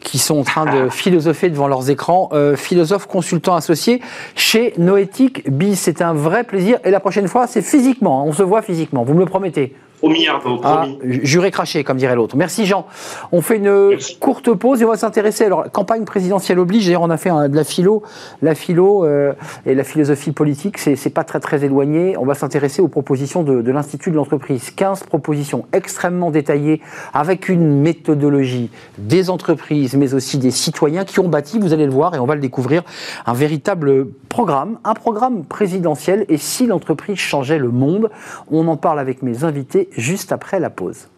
[0.00, 2.28] qui sont en train de philosopher devant leurs écrans.
[2.32, 4.00] Euh, philosophe consultant associé
[4.34, 5.80] chez Noétique Bis.
[5.80, 6.78] C'est un vrai plaisir.
[6.84, 8.20] Et la prochaine fois, c'est physiquement.
[8.20, 8.24] Hein.
[8.26, 9.04] On se voit physiquement.
[9.04, 12.36] Vous me le promettez Promis, Arnaud, ah, juré craché, comme dirait l'autre.
[12.36, 12.86] Merci Jean.
[13.30, 15.44] On fait une courte pause et on va s'intéresser.
[15.44, 16.86] Alors, campagne présidentielle oblige.
[16.86, 18.02] D'ailleurs, on a fait de la philo,
[18.42, 19.32] la philo euh,
[19.64, 20.78] et la philosophie politique.
[20.78, 22.16] C'est pas très très éloigné.
[22.18, 24.72] On va s'intéresser aux propositions de, de l'Institut de l'entreprise.
[24.72, 26.80] 15 propositions extrêmement détaillées
[27.14, 31.92] avec une méthodologie des entreprises, mais aussi des citoyens qui ont bâti, vous allez le
[31.92, 32.82] voir et on va le découvrir,
[33.24, 36.26] un véritable programme, un programme présidentiel.
[36.28, 38.10] Et si l'entreprise changeait le monde,
[38.50, 41.08] on en parle avec mes invités juste après la pause.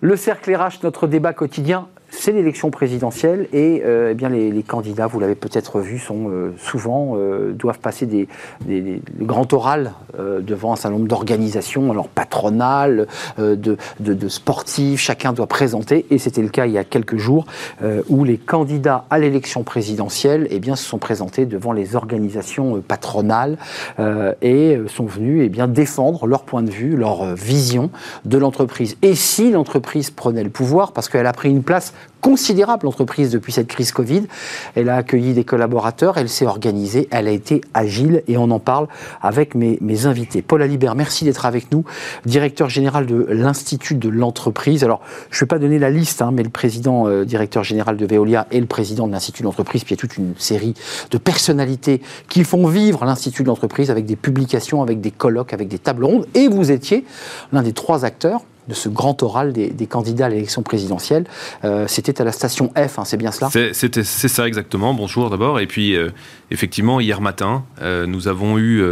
[0.00, 5.06] Le cercle RH, notre débat quotidien c'est l'élection présidentielle et euh, eh bien les, candidats,
[5.06, 8.28] vous l'avez peut-être vu, sont euh, souvent euh, doivent passer des,
[8.66, 13.06] des, grands orales devant un certain nombre d'organisations, alors patronales,
[13.38, 17.46] de, de, sportifs, chacun doit présenter et c'était le cas il y a quelques jours
[18.08, 23.58] où les candidats à l'élection présidentielle eh bien se sont présentés devant les organisations patronales
[24.42, 27.90] et sont venus eh bien défendre leur point de vue, leur vision
[28.24, 28.96] de l'entreprise.
[29.02, 33.52] Et si l'entreprise prenait le pouvoir, parce qu'elle a pris une place considérable, l'entreprise, depuis
[33.52, 34.24] cette crise Covid.
[34.74, 38.58] Elle a accueilli des collaborateurs, elle s'est organisée, elle a été agile et on en
[38.58, 38.88] parle
[39.22, 40.42] avec mes, invités.
[40.42, 41.84] Paul Alibert, merci d'être avec nous,
[42.24, 44.84] directeur général de l'Institut de l'entreprise.
[44.84, 45.00] Alors,
[45.30, 48.06] je ne vais pas donner la liste, hein, mais le président, euh, directeur général de
[48.06, 50.74] Veolia et le président de l'Institut de l'entreprise, puis il y a toute une série
[51.10, 55.68] de personnalités qui font vivre l'Institut de l'entreprise avec des publications, avec des colloques, avec
[55.68, 56.26] des tables rondes.
[56.34, 57.04] Et vous étiez
[57.52, 61.24] l'un des trois acteurs de ce grand oral des, candidats à l'élection présidentielle.
[61.64, 63.50] Euh, c'était à la station F, hein, c'est bien cela?
[63.50, 64.92] C'est ça exactement.
[64.94, 65.58] Bonjour d'abord.
[65.58, 66.10] Et puis, euh,
[66.50, 68.82] effectivement, hier matin, euh, nous avons eu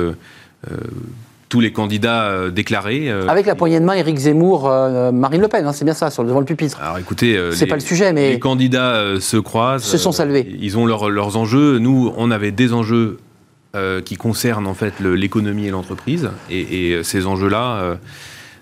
[1.49, 3.11] tous les candidats déclarés.
[3.11, 4.69] Avec la poignée de main, Éric Zemmour,
[5.13, 6.81] Marine Le Pen, hein, c'est bien ça, sur, devant le pupitre.
[6.81, 10.57] Alors écoutez, c'est pas le sujet, mais les candidats se croisent, se sont salués.
[10.61, 11.79] Ils ont leurs enjeux.
[11.79, 13.19] Nous, on avait des enjeux
[14.05, 17.99] qui concernent en fait l'économie et l'entreprise, et, et, ces enjeux-là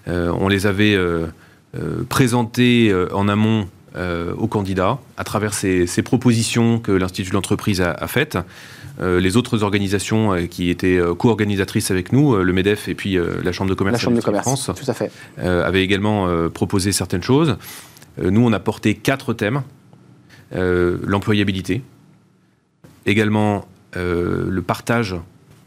[0.07, 1.27] on les avait euh,
[1.77, 3.69] euh, présentés en amont
[4.37, 8.37] aux candidats à travers ces, propositions que l'Institut de l'entreprise a, faites.
[9.01, 13.77] les autres organisations qui étaient co-organisatrices avec nous, le MEDEF et puis la Chambre de
[13.77, 15.13] commerce, de France, tout à fait.
[15.39, 17.57] avaient également proposé certaines choses.
[18.21, 19.63] nous, on a porté quatre thèmes.
[20.51, 21.83] L'employabilité,
[23.07, 23.65] également
[23.95, 25.15] le partage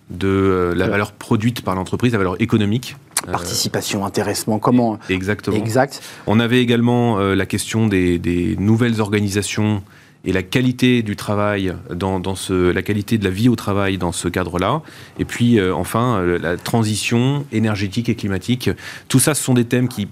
[0.09, 5.57] de la valeur produite par l'entreprise, la valeur économique euh, Participation, intéressement, comment Exactement.
[5.57, 6.01] Exact.
[6.27, 9.83] On avait également euh, la question des, nouvelles organisations
[10.25, 14.11] et la qualité du travail dans, ce, la qualité de la vie au travail dans
[14.11, 14.81] ce cadre-là.
[15.19, 18.69] Et puis euh, enfin la transition énergétique et climatique.
[19.07, 20.07] Tout ça, ce sont des thèmes qui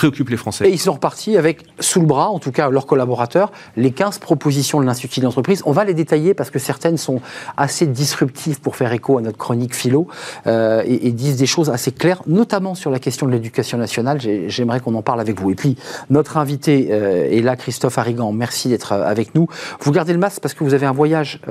[0.00, 0.66] préoccupe les Français.
[0.66, 4.18] Et ils sont repartis avec, sous le bras, en tout cas leurs collaborateurs, les 15
[4.18, 5.62] propositions de l'Institut d'entreprise.
[5.66, 7.20] On va les détailler parce que certaines sont
[7.58, 10.08] assez disruptives pour faire écho à notre chronique philo
[10.46, 14.18] euh, et, disent des choses assez claires, notamment sur la question de l'éducation nationale.
[14.46, 15.50] J'aimerais qu'on en parle avec vous.
[15.50, 15.76] Et puis,
[16.08, 18.32] notre invité euh, est là, Christophe Harrigan.
[18.32, 19.48] Merci d'être euh, avec nous.
[19.80, 21.42] Vous gardez le masque parce que vous avez un voyage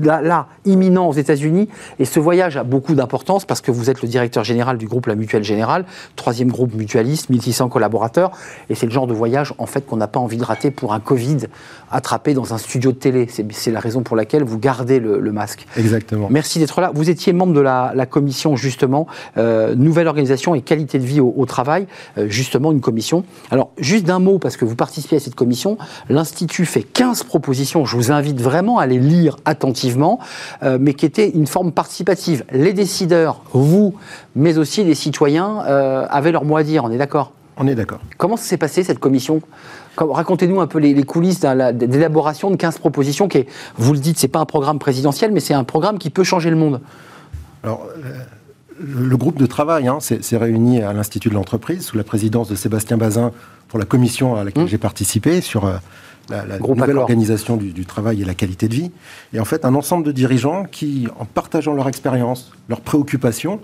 [0.00, 1.68] là, là, imminent aux États-Unis.
[2.00, 5.06] Et ce voyage a beaucoup d'importance parce que vous êtes le directeur général du groupe
[5.06, 5.84] La Mutuelle Générale,
[6.16, 8.32] troisième groupe mutualiste, 1600 collaborateurs.
[8.70, 10.92] Et c'est le genre de voyage, en fait, qu'on n'a pas envie de rater pour
[10.92, 11.38] un Covid
[11.90, 13.26] attrapé dans un studio de télé.
[13.50, 15.66] C'est la raison pour laquelle vous gardez le, masque.
[15.76, 16.28] Exactement.
[16.30, 16.90] Merci d'être là.
[16.94, 21.46] Vous étiez membre de la, commission, justement, euh, Nouvelle Organisation et Qualité de Vie au,
[21.46, 23.24] travail, euh, justement, une commission.
[23.50, 25.78] Alors, juste d'un mot, parce que vous participez à cette commission,
[26.08, 27.84] l'Institut fait 15 propositions.
[27.84, 30.18] Je vous invite vraiment à les lire attentivement,
[30.62, 32.44] euh, mais qui étaient une forme participative.
[32.52, 33.94] Les décideurs, vous,
[34.38, 37.32] mais aussi les citoyens, avaient leur mot à dire, on est d'accord?
[37.58, 37.98] On est d'accord.
[38.16, 39.42] Comment s'est passée cette commission?
[39.96, 43.46] Racontez-nous un peu les, coulisses d'élaboration de 15 propositions qui est,
[43.76, 46.50] vous le dites, c'est pas un programme présidentiel, mais c'est un programme qui peut changer
[46.50, 46.80] le monde.
[47.64, 48.22] Alors, euh,
[48.80, 52.54] le, groupe de travail hein, s'est réuni à l'Institut de l'entreprise sous la présidence de
[52.54, 53.32] Sébastien Bazin
[53.66, 54.68] pour la commission à laquelle mmh.
[54.68, 55.74] j'ai participé sur euh,
[56.30, 58.92] la, nouvelle organisation du, du, travail et la qualité de vie.
[59.32, 63.58] Et en fait, un ensemble de dirigeants qui, en partageant leur expérience, leurs préoccupations,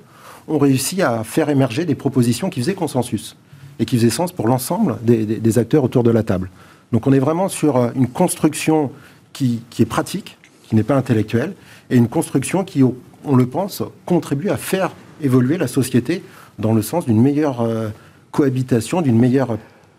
[0.49, 3.37] ont réussi à faire émerger des propositions qui faisaient consensus
[3.79, 6.51] et qui faisait sens pour l'ensemble des, acteurs autour de la table.
[6.93, 8.91] Donc on est vraiment sur euh, une construction
[9.33, 11.55] qui, est pratique, qui n'est pas intellectuelle,
[11.91, 16.23] et une construction qui, on le pense, contribue à faire évoluer la société
[16.59, 17.89] dans le sens d'une meilleure euh,
[18.31, 19.59] cohabitation, d'une meilleure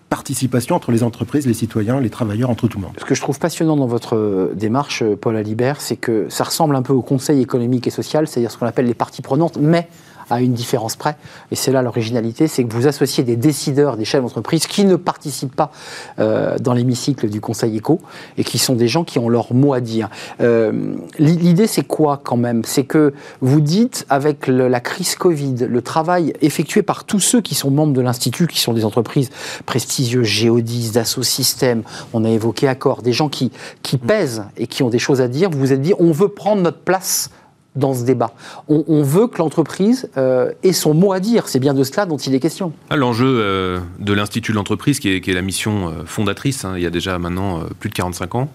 [0.10, 2.94] participation entre les entreprises, les citoyens, les travailleurs, entre tout le monde.
[2.98, 6.78] Ce que je trouve passionnant dans votre euh, démarche, Paul Alibert, c'est que ça ressemble
[6.78, 9.90] un peu au Conseil économique et social, c'est-à-dire ce qu'on appelle les parties prenantes, mais
[10.30, 11.18] à une différence près,
[11.52, 14.96] et c'est là l'originalité, c'est que vous associez des décideurs, des chefs d'entreprise qui ne
[14.96, 15.72] participent pas
[16.20, 18.02] euh, dans l'hémicycle du Conseil éco,
[18.38, 20.10] et qui sont des gens qui ont leur mot à dire.
[20.42, 22.64] Euh, l'idée, c'est quoi quand même?
[22.66, 27.56] C'est que vous dites, avec la crise Covid, le travail effectué par tous ceux qui
[27.56, 29.30] sont membres de l'Institut, qui sont des entreprises
[29.66, 31.84] prestigieuses, Géodis, Dassault Systèmes,
[32.14, 33.52] on a évoqué Accor, des gens qui,
[33.84, 36.30] qui pèsent et qui ont des choses à dire, vous vous êtes dit, on veut
[36.30, 37.30] prendre notre place
[37.76, 38.34] dans ce débat.
[38.68, 41.48] On, veut que l'entreprise euh, ait son mot à dire.
[41.48, 42.74] C'est bien de cela dont il est question.
[42.90, 46.84] Ah, l'enjeu euh, de l'Institut de l'entreprise, qui, est, la mission euh, fondatrice, hein, il
[46.84, 48.50] y a déjà maintenant plus de 45 ans,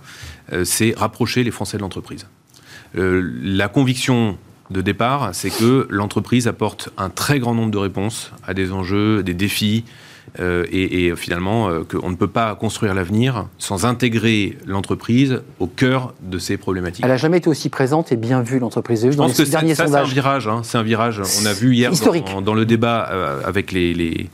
[0.65, 2.27] c'est rapprocher les Français de l'entreprise.
[2.95, 4.37] la conviction
[4.71, 9.23] de départ, c'est que l'entreprise apporte un très grand nombre de réponses à des enjeux,
[9.23, 9.85] des défis,
[10.39, 16.15] euh, et, finalement euh, qu'on ne peut pas construire l'avenir sans intégrer l'entreprise au cœur
[16.23, 17.05] de ces problématiques.
[17.05, 20.07] Elle n'a jamais été aussi présente et bien vue l'entreprise dans les derniers sondages.
[20.07, 21.21] C'est un virage, hein, c'est un virage.
[21.43, 21.91] On a vu hier
[22.33, 24.31] dans, dans, le débat euh, avec les, les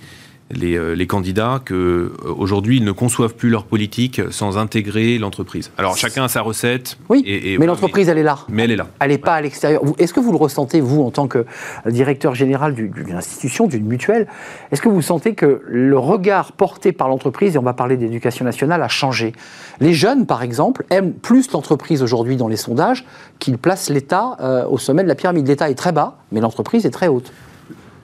[0.54, 5.72] euh, les, candidats qu'aujourd'hui, euh, ils ne conçoivent plus leur politique sans intégrer l'entreprise.
[5.76, 6.98] Alors chacun a sa recette.
[7.08, 8.38] Oui, mais l'entreprise, elle est là.
[8.48, 8.86] Mais elle est là.
[9.00, 9.82] Elle n'est pas à l'extérieur.
[9.98, 11.46] Est-ce que vous le ressentez, vous, en tant que
[11.86, 14.28] directeur général d'une institution, d'une mutuelle
[14.70, 18.44] Est-ce que vous sentez que le regard porté par l'entreprise, et on va parler d'éducation
[18.44, 19.32] nationale, a changé?
[19.80, 23.04] Les jeunes, par exemple, aiment plus l'entreprise aujourd'hui dans les sondages
[23.40, 25.48] qu'ils placent l'État euh, au sommet de la pyramide.
[25.48, 27.32] L'État est très bas, mais l'entreprise est très haute.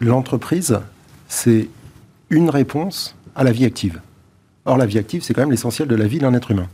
[0.01, 0.81] L'entreprise,
[1.29, 1.69] c'est
[2.33, 4.01] une réponse à la vie active.
[4.65, 6.67] Or, la vie active, c'est quand même l'essentiel de la vie d'un être humain.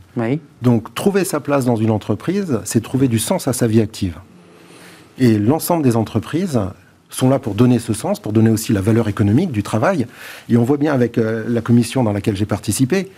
[0.61, 4.17] Donc, trouver sa place dans une entreprise, c'est trouver du sens à sa vie active.
[5.17, 6.59] Et l'ensemble des entreprises
[7.09, 10.07] sont là pour donner ce sens, pour donner aussi la valeur économique du travail.
[10.47, 13.09] Et on voit bien avec euh, la commission dans laquelle j'ai participé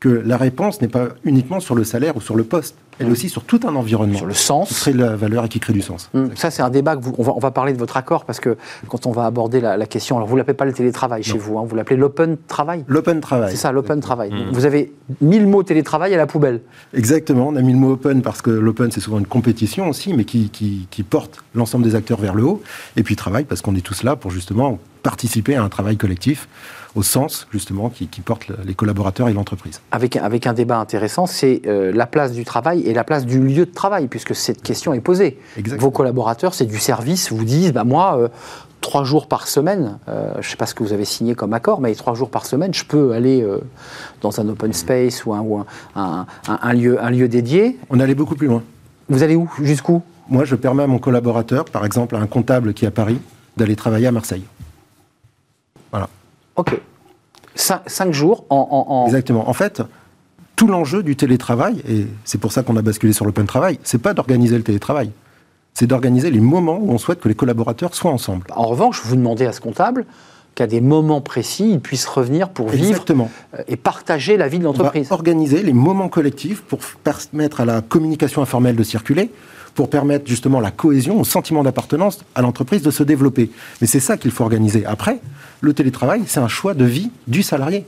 [0.00, 3.10] que la réponse n'est pas uniquement sur le salaire ou sur le poste, elle est
[3.10, 4.16] aussi sur tout un environnement.
[4.16, 4.68] Sur le sens.
[4.68, 6.10] Qui crée de la valeur et qui crée du sens.
[6.14, 8.56] Hum, ça, c'est un débat que vous, on, va, parler de votre accord parce que
[8.88, 11.64] quand on va aborder la, question, alors vous l'appelez pas le télétravail chez vous, hein,
[11.66, 12.84] vous l'appelez l'open travail.
[12.88, 13.50] L'open travail.
[13.50, 14.32] C'est ça, l'open travail.
[14.52, 16.60] Vous avez mis le mot télétravail à la poubelle.
[16.94, 20.12] Exactement, on a mis le mot open parce que l'open, c'est souvent une compétition aussi,
[20.12, 22.62] mais qui, qui, qui porte l'ensemble des acteurs vers le haut.
[22.96, 26.48] Et puis travail parce qu'on est tous là pour justement participer à un travail collectif
[26.94, 29.80] au sens justement qui, porte les collaborateurs et l'entreprise.
[29.92, 33.40] Avec, avec un débat intéressant, c'est euh, la place du travail et la place du
[33.40, 35.38] lieu de travail, puisque cette question est posée.
[35.78, 38.28] Vos collaborateurs, c'est du service, vous disent, bah, moi, euh,
[38.80, 41.54] trois jours par semaine, euh, je ne sais pas ce que vous avez signé comme
[41.54, 43.46] accord, mais trois jours par semaine, je peux aller
[44.20, 45.64] dans un open space ou, un, ou
[45.96, 47.78] un, un, lieu, un lieu dédié.
[47.88, 48.62] On allait beaucoup plus loin.
[49.08, 49.50] Vous allez où?
[49.62, 50.02] Jusqu'où?
[50.28, 53.18] Moi, je permets à mon collaborateur, par exemple à un comptable qui est à Paris,
[53.56, 54.44] d'aller travailler à Marseille.
[56.60, 56.78] Ok.
[57.54, 59.48] cinq jours en, Exactement.
[59.48, 59.82] En fait,
[60.56, 64.02] tout l'enjeu du télétravail, et c'est pour ça qu'on a basculé sur l'open travail, c'est
[64.02, 65.10] pas d'organiser le télétravail.
[65.72, 68.44] C'est d'organiser les moments où on souhaite que les collaborateurs soient ensemble.
[68.54, 70.04] En revanche, vous demandez à ce comptable
[70.54, 74.64] qu'à des moments précis, il puisse revenir pour vivre euh, et partager la vie de
[74.64, 75.10] l'entreprise.
[75.12, 79.30] Organiser les moments collectifs pour permettre à la communication informelle de circuler,
[79.74, 83.50] pour permettre justement la cohésion, au sentiment d'appartenance à l'entreprise de se développer.
[83.80, 84.84] Mais c'est ça qu'il faut organiser.
[84.86, 85.20] Après,
[85.60, 87.86] le télétravail, c'est un choix de vie du salarié.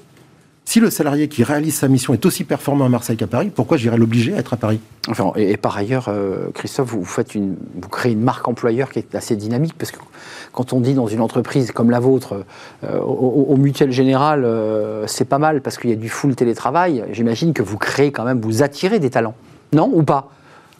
[0.65, 3.77] Si le salarié qui réalise sa mission est aussi performant à Marseille qu'à Paris, pourquoi
[3.77, 4.81] j'irais l'obliger à être à Paris?
[5.09, 7.05] Enfin, et, par ailleurs, euh, Christophe, vous,
[7.91, 9.99] créez une marque employeur qui est assez dynamique, parce que
[10.53, 12.45] quand on dit dans une entreprise comme la vôtre,
[12.85, 17.05] euh, au, mutuel général, euh, c'est pas mal parce qu'il y a du full télétravail,
[17.11, 19.35] j'imagine que vous créez quand même, vous attirez des talents.
[19.73, 20.31] Non ou pas?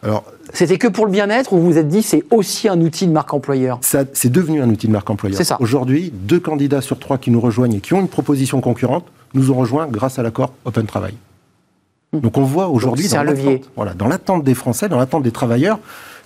[0.03, 3.07] Alors, c'était que pour le bien-être ou vous vous êtes dit c'est aussi un outil
[3.07, 3.79] de marque employeur?
[3.81, 5.37] C'est devenu un outil de marque employeur.
[5.37, 5.57] C'est ça.
[5.61, 9.51] Aujourd'hui, deux candidats sur trois qui nous rejoignent et qui ont une proposition concurrente nous
[9.51, 11.15] ont rejoints grâce à l'accord Open Travail.
[12.11, 12.19] Hmm.
[12.19, 15.79] Donc on voit aujourd'hui dans l'attente voilà, dans des Français, dans l'attente des travailleurs,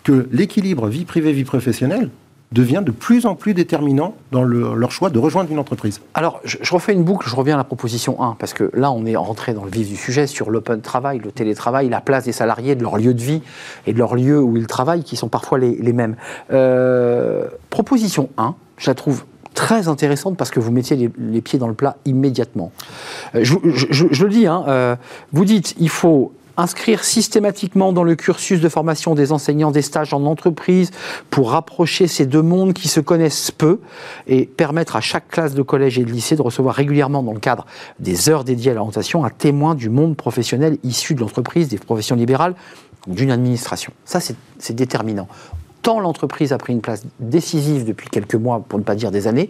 [0.03, 2.09] que l'équilibre vie privée-vie professionnelle
[2.51, 6.01] devient de plus en plus déterminant dans leur choix de rejoindre une entreprise.
[6.13, 9.05] Alors, je, refais une boucle, je reviens à la proposition 1, parce que là, on
[9.05, 12.31] est rentré dans le vif du sujet sur l'open travail, le télétravail, la place des
[12.31, 13.41] salariés, de leur lieu de vie
[13.86, 16.15] et de leur lieu où ils travaillent, qui sont parfois les, mêmes.
[16.51, 21.67] Euh, proposition 1, je la trouve très intéressante parce que vous mettiez les, pieds dans
[21.67, 22.71] le plat immédiatement.
[23.36, 24.95] Euh, je, le dis, hein, euh,
[25.33, 30.13] vous dites il faut inscrire systématiquement dans le cursus de formation des enseignants des stages
[30.13, 30.91] en entreprise
[31.29, 33.79] pour rapprocher ces deux mondes qui se connaissent peu
[34.27, 37.39] et permettre à chaque classe de collège et de lycée de recevoir régulièrement dans le
[37.39, 37.65] cadre
[37.99, 42.15] des heures dédiées à l'orientation un témoin du monde professionnel issu de l'entreprise, des professions
[42.15, 42.55] libérales
[43.07, 43.93] d'une administration.
[44.03, 45.27] Ça, c'est déterminant.
[45.81, 49.27] Tant l'entreprise a pris une place décisive depuis quelques mois, pour ne pas dire des
[49.27, 49.49] années,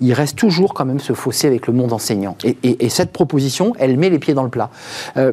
[0.00, 2.36] il reste toujours quand même ce fossé avec le monde enseignant.
[2.62, 4.70] Et, cette proposition, elle met les pieds dans le plat.
[5.16, 5.32] Euh,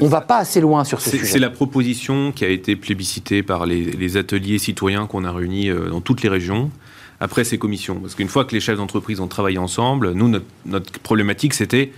[0.00, 1.24] on ne va pas assez loin sur ce sujet.
[1.24, 5.88] C'est la proposition qui a été plébiscitée par les, ateliers citoyens qu'on a réunis euh,
[5.90, 6.70] dans toutes les régions
[7.20, 7.96] après ces commissions.
[7.96, 10.28] Parce qu'une fois que les chefs d'entreprise ont travaillé ensemble, nous,
[10.66, 11.92] notre problématique, c'était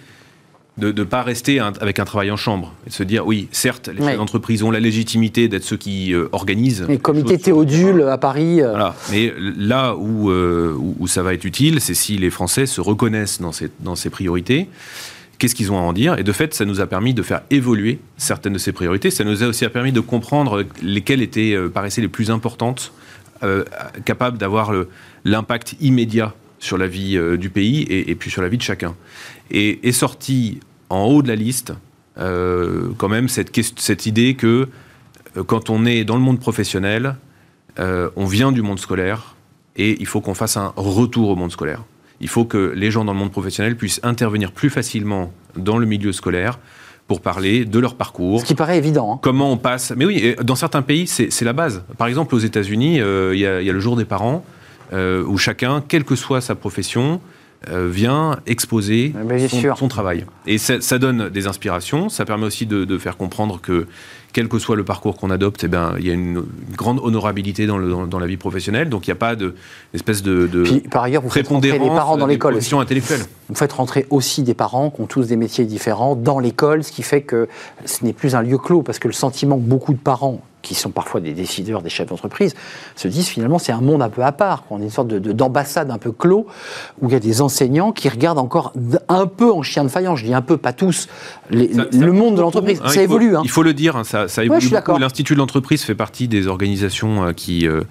[0.77, 3.89] de ne pas rester avec un travail en chambre et de se dire oui, certes,
[3.89, 6.85] les chefs d'entreprise ont la légitimité d'être ceux qui euh, organisent.
[6.89, 8.61] Les comités Théodule à Paris.
[8.61, 8.71] Euh.
[8.71, 8.97] Voilà.
[9.13, 13.41] Mais là où, euh, où, ça va être utile, c'est si les Français se reconnaissent
[13.41, 14.69] dans ces, dans ces priorités.
[15.39, 16.19] Qu'est-ce qu'ils ont à en dire?
[16.19, 19.11] Et de fait, ça nous a permis de faire évoluer certaines de ces priorités.
[19.11, 22.93] Ça nous a aussi permis de comprendre lesquelles étaient, paraissaient les plus importantes,
[24.05, 24.73] capables d'avoir
[25.25, 26.35] l'impact immédiat
[26.65, 28.95] sur la vie du pays et, et puis sur la vie de chacun.
[29.51, 31.73] Et est sorti en haut de la liste
[32.19, 34.69] euh, quand même cette, cette idée que
[35.37, 37.17] euh, quand on est dans le monde professionnel,
[37.79, 39.35] euh, on vient du monde scolaire
[39.77, 41.83] et il faut qu'on fasse un retour au monde scolaire.
[42.21, 45.87] Il faut que les gens dans le monde professionnel puissent intervenir plus facilement dans le
[45.87, 46.61] milieu scolaire
[47.09, 48.41] pour parler de leur parcours.
[48.41, 49.15] Ce qui paraît évident.
[49.15, 49.19] Hein.
[49.21, 49.93] Comment on passe.
[49.97, 51.85] Mais oui, dans certains pays, c'est la base.
[51.99, 54.45] Par exemple, aux États-Unis, il y, y, a le jour des parents
[54.95, 57.21] où chacun, quelle que soit sa profession,
[57.71, 59.15] euh, vient exposer
[59.77, 60.27] son, travail.
[60.47, 63.87] Et ça, donne des inspirations, ça permet aussi de, faire comprendre que
[64.33, 66.43] quel que soit le parcours qu'on adopte, eh ben, il y a une,
[66.77, 70.47] grande honorabilité dans, le, dans, la vie professionnelle, donc il n'y a pas d'espèce de,
[70.47, 72.59] de, Puis, par ailleurs, vous faites rentrer les parents dans l'école.
[72.59, 76.93] Vous faites rentrer aussi des parents qui ont tous des métiers différents dans l'école, ce
[76.93, 77.49] qui fait que
[77.87, 80.75] ce n'est plus un lieu clos, parce que le sentiment que beaucoup de parents qui
[80.75, 82.55] sont parfois des décideurs, des chefs d'entreprise,
[82.97, 84.65] se disent finalement c'est un monde un peu à part.
[84.71, 86.47] On est une sorte de, d'ambassade un peu clos
[87.01, 88.73] où il y a des enseignants qui regardent encore
[89.09, 90.19] un peu en chien de faïence.
[90.19, 91.09] Je dis un peu, pas tous.
[91.51, 93.37] le monde de l'entreprise, ça évolue.
[93.37, 93.43] Hein.
[93.45, 94.99] Il faut le dire, hein, ça, ça évolue beaucoup.
[94.99, 97.83] L'Institut de l'entreprise fait partie des organisations euh, qui euh,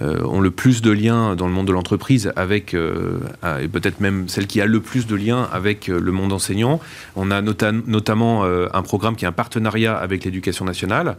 [0.00, 4.46] ont le plus de liens dans le monde de l'entreprise avec, et peut-être même celle
[4.46, 6.80] qui a le plus de liens avec le monde enseignant.
[7.16, 11.16] On a notamment un programme qui est un partenariat avec l'éducation nationale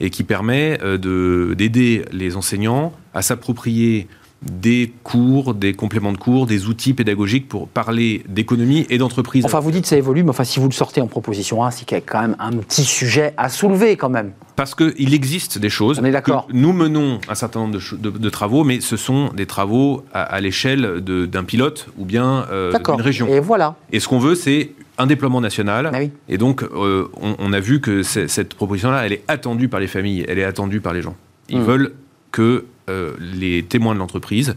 [0.00, 4.08] et qui permet euh, d'aider les enseignants à s'approprier
[4.42, 9.44] des cours, des compléments de cours, des outils pédagogiques pour parler d'économie et d'entreprise.
[9.44, 11.84] Enfin, vous dites ça évolue, mais enfin, si vous le sortez en proposition 1, c'est
[11.84, 14.32] qu'il y a quand même un petit sujet à soulever quand même.
[14.56, 15.98] Parce qu'il existe des choses.
[16.00, 16.48] On est d'accord.
[16.52, 21.44] Nous menons un certain nombre de, travaux, mais ce sont des travaux à, l'échelle d'un
[21.44, 23.28] pilote ou bien euh, d'une région.
[23.28, 23.76] Et voilà.
[23.92, 25.90] Et ce qu'on veut, c'est un déploiement national.
[25.92, 25.98] Ah
[26.28, 30.24] et donc, euh, on, a vu que cette proposition-là, elle est attendue par les familles,
[30.28, 31.16] elle est attendue par les gens.
[31.48, 31.64] Ils hmm.
[31.64, 31.92] veulent
[32.32, 34.54] que euh, les témoins de l'entreprise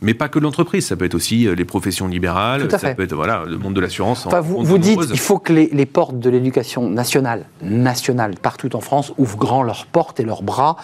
[0.00, 3.14] mais pas que l'entreprise, ça peut être aussi euh, les professions libérales, ça peut être
[3.14, 4.26] voilà, le monde de l'assurance.
[4.26, 8.80] Enfin, vous, vous dites qu'il faut que les, portes de l'éducation nationale, nationale, partout en
[8.80, 10.76] France, ouvrent grand leurs portes et leurs bras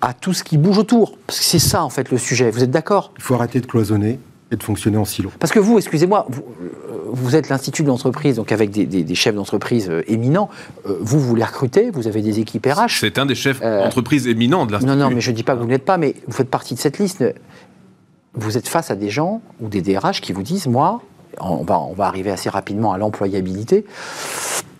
[0.00, 1.18] à tout ce qui bouge autour.
[1.26, 2.50] Parce que c'est ça, en fait, le sujet.
[2.50, 3.12] Vous êtes d'accord?
[3.18, 4.18] Il faut arrêter de cloisonner
[4.50, 5.30] et de fonctionner en silo.
[5.38, 6.26] Parce que vous, excusez-moi,
[7.10, 10.48] vous, êtes l'Institut de l'entreprise, donc avec des, chefs d'entreprise euh, éminents.
[10.86, 13.00] Euh, vous, vous les recrutez, vous avez des équipes RH.
[13.00, 14.96] C'est un des chefs euh, d'entreprise éminents de l'Institut.
[14.96, 16.74] Non, non, mais je ne dis pas que vous n'êtes pas, mais vous faites partie
[16.74, 17.24] de cette liste.
[18.34, 21.02] Vous êtes face à des gens ou des DRH qui vous disent, moi,
[21.40, 23.84] on va, on va arriver assez rapidement à l'employabilité,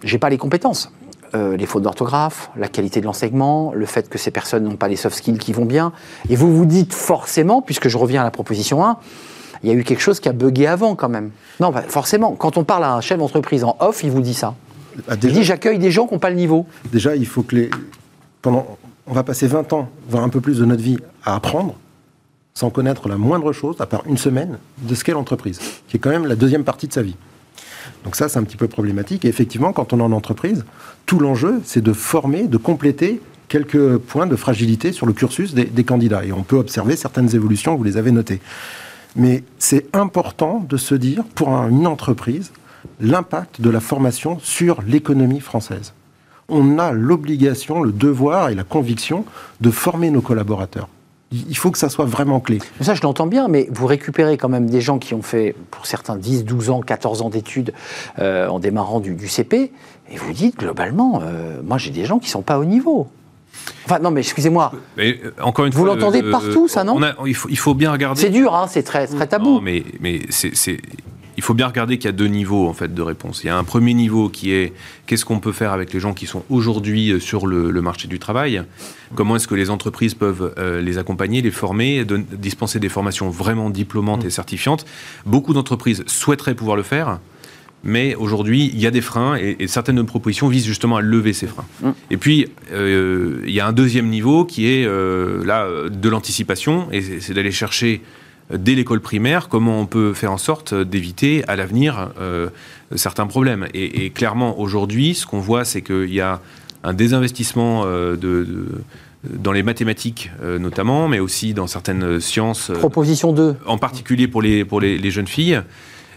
[0.02, 0.92] j'ai pas les compétences.
[1.34, 4.96] les fautes d'orthographe, la qualité de l'enseignement, le fait que ces personnes n'ont pas les
[4.96, 5.92] soft skills qui vont bien.
[6.30, 8.98] Et vous vous dites forcément, puisque je reviens à la proposition 1,
[9.62, 11.30] il y a eu quelque chose qui a bugué avant quand même.
[11.60, 14.34] Non, bah, forcément, quand on parle à un chef d'entreprise en off, il vous dit
[14.34, 14.54] ça.
[15.08, 16.66] Ah, il dit j'accueille des gens qui n'ont pas le niveau.
[16.92, 17.70] Déjà, il faut que les.
[18.42, 18.78] Pendant...
[19.06, 21.76] On va passer 20 ans, voire un peu plus de notre vie, à apprendre,
[22.52, 25.98] sans connaître la moindre chose, à part une semaine, de ce qu'est l'entreprise, qui est
[25.98, 27.16] quand même la deuxième partie de sa vie.
[28.04, 29.24] Donc ça, c'est un petit peu problématique.
[29.24, 30.66] Et effectivement, quand on est en entreprise,
[31.06, 35.64] tout l'enjeu, c'est de former, de compléter quelques points de fragilité sur le cursus des,
[35.64, 36.24] des, candidats.
[36.24, 38.40] Et on peut observer certaines évolutions, vous les avez notées.
[39.16, 42.52] Mais c'est important de se dire, pour une entreprise,
[43.00, 45.92] l'impact de la formation sur l'économie française.
[46.48, 49.24] On a l'obligation, le devoir et la conviction
[49.60, 50.88] de former nos collaborateurs.
[51.30, 52.58] Il faut que ça soit vraiment clé.
[52.80, 55.84] Ça, je l'entends bien, mais vous récupérez quand même des gens qui ont fait, pour
[55.84, 57.74] certains, 10, 12 ans, 14 ans d'études
[58.18, 59.70] euh, en démarrant du, CP,
[60.10, 63.08] et vous dites, globalement, euh, moi j'ai des gens qui ne sont pas au niveau.
[63.84, 64.72] Enfin, non, mais excusez-moi.
[64.98, 68.20] Euh, encore une Vous l'entendez euh, partout, ça, non il, faut, il, faut, bien regarder.
[68.20, 69.54] C'est dur, hein, c'est très, très tabou.
[69.54, 70.78] Non, mais, mais c'est,
[71.36, 73.44] il faut bien regarder qu'il y a deux niveaux en fait de réponse.
[73.44, 74.72] Il y a un premier niveau qui est
[75.06, 78.18] qu'est-ce qu'on peut faire avec les gens qui sont aujourd'hui euh, sur le, marché du
[78.18, 78.62] travail?
[79.14, 84.24] Comment est-ce que les entreprises peuvent les accompagner, les former, dispenser des formations vraiment diplômantes
[84.24, 84.84] et certifiantes?
[85.24, 87.20] Beaucoup d'entreprises souhaiteraient pouvoir le faire
[87.84, 91.00] Mais aujourd'hui, il y a des freins et, certaines de nos propositions visent justement à
[91.00, 91.66] lever ces freins.
[91.82, 91.90] Mm.
[92.10, 96.88] Et puis, euh, il y a un deuxième niveau qui est euh, là de l'anticipation
[96.90, 98.02] et c'est d'aller chercher
[98.52, 102.08] dès l'école primaire comment on peut faire en sorte d'éviter à l'avenir
[102.96, 103.68] certains problèmes.
[103.74, 106.40] Et, clairement, aujourd'hui, ce qu'on voit, c'est qu'il y a
[106.82, 108.46] un désinvestissement de
[109.24, 112.70] dans les mathématiques euh, notamment, mais aussi dans certaines sciences.
[112.70, 113.56] Euh, Proposition 2.
[113.66, 115.60] En particulier pour les, pour les, jeunes filles.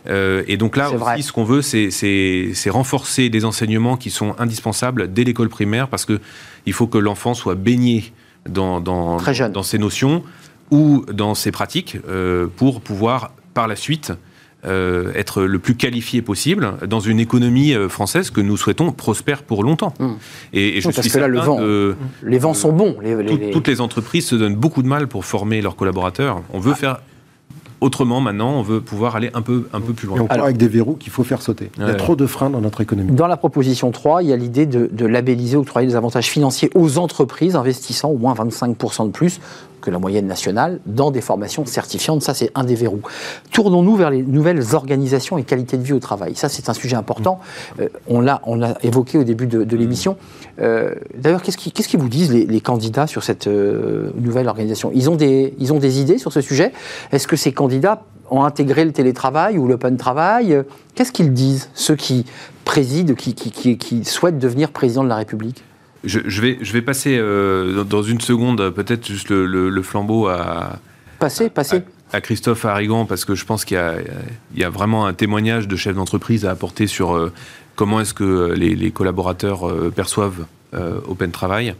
[0.08, 5.14] Euh, et donc là aussi, ce qu'on veut, c'est renforcer des enseignements qui sont indispensables
[5.14, 8.14] dès l'école primaire, parce qu'il faut que l'enfant soit baigné
[8.49, 10.24] dans, dans, dans, ces notions
[10.72, 11.97] ou dans ces pratiques
[12.56, 14.14] pour pouvoir par la suite
[14.64, 19.41] euh, être le plus qualifié possible dans une économie euh, française que nous souhaitons prospère
[19.41, 19.91] pour longtemps.
[19.99, 20.10] Mmh.
[20.54, 21.60] Et, je suis que là, le vent,
[22.22, 22.95] les vents sont bons.
[23.52, 26.43] Toutes les entreprises se donnent beaucoup de mal pour former leurs collaborateurs.
[26.54, 26.78] On veut ah.
[26.78, 26.99] faire
[27.82, 30.17] autrement maintenant, on veut pouvoir aller un peu, un peu plus loin.
[30.17, 31.71] Et on avec des verrous qu'il faut faire sauter.
[31.77, 33.11] Il y a trop de freins dans notre économie.
[33.11, 36.69] Dans la proposition 3, il y a l'idée de, de labelliser, octroyer des avantages financiers
[36.75, 39.41] aux entreprises investissant au moins 25% de plus
[39.82, 42.21] que la moyenne nationale dans des formations certifiantes.
[42.21, 43.01] Ça, c'est un des verrous.
[43.51, 46.36] Tournons-nous vers les nouvelles organisations et qualité de vie au travail.
[46.36, 47.39] Ça, c'est un sujet important.
[47.79, 48.41] Euh, on l'a
[48.84, 50.17] évoqué au début de, l'émission.
[50.61, 54.91] Euh, d'ailleurs, qu'est-ce qu'ils qui vous disent les, candidats sur cette euh, nouvelle organisation?
[54.93, 56.71] Ils ont, des, ils ont des idées sur ce sujet?
[57.11, 60.61] Est-ce que ces candidats ont intégré le télétravail ou l'open travail?
[60.95, 62.25] Qu'est-ce qu'ils disent, ceux qui
[62.65, 65.63] président, qui, qui, qui souhaitent devenir président de la République?
[66.04, 70.80] Je, vais, je vais passer euh, dans une seconde peut-être juste le, flambeau à...
[71.20, 71.84] Passer, passer.
[72.12, 73.80] À, Christophe Arrigan, parce que je pense qu'il
[74.56, 77.32] y, a vraiment un témoignage de chef d'entreprise à apporter sur euh,
[77.76, 80.45] comment est-ce que les, collaborateurs euh, perçoivent
[81.08, 81.76] Open Travail.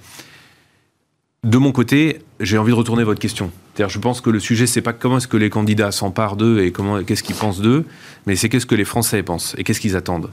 [1.46, 3.52] De mon côté, j'ai envie de retourner votre question.
[3.78, 6.74] je pense que le sujet, c'est pas comment est-ce que les candidats s'emparent d'eux et
[6.74, 7.86] comment, qu'est-ce qu'ils pensent d'eux,
[8.28, 10.30] mais c'est qu'est-ce que les Français pensent et qu'est-ce qu'ils attendent.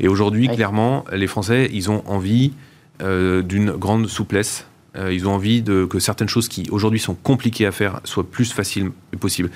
[0.00, 2.52] Et aujourd'hui, clairement, les Français, ils ont envie
[3.02, 4.66] euh, d'une grande souplesse.
[4.96, 8.28] Euh, ils ont envie de, que certaines choses qui aujourd'hui sont compliquées à faire soient
[8.28, 9.50] plus faciles possibles.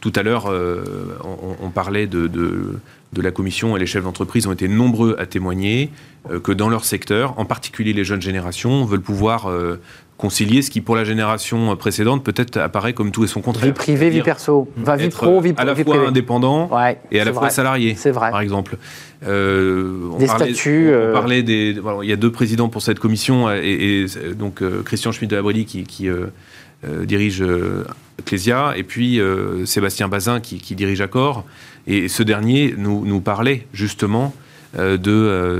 [0.00, 1.16] Tout à l'heure, euh,
[1.60, 5.90] on, parlait de, de, la commission et les chefs d'entreprise ont été nombreux à témoigner
[6.42, 9.46] que dans leur secteur, en particulier les jeunes générations, veulent pouvoir
[10.20, 13.64] concilier ce qui, pour la génération précédente, peut-être apparaît comme tout et son contraire.
[13.64, 14.68] Vie privée, vie perso.
[14.76, 16.70] vie pro, vie À la fois indépendant
[17.10, 18.76] et à la fois salarié, par exemple.
[19.26, 20.90] Euh, des statuts.
[20.94, 21.76] On, parlait des.
[22.02, 24.06] il y a deux présidents pour cette commission, et,
[24.38, 26.26] donc euh, Christian Schmitt de la Brélie qui, euh,
[27.04, 27.42] dirige
[28.18, 29.20] Ecclesia, et puis
[29.64, 31.44] Sébastien Bazin qui, dirige Accor.
[31.86, 34.34] Et ce dernier nous, nous parlait justement
[34.76, 34.96] de,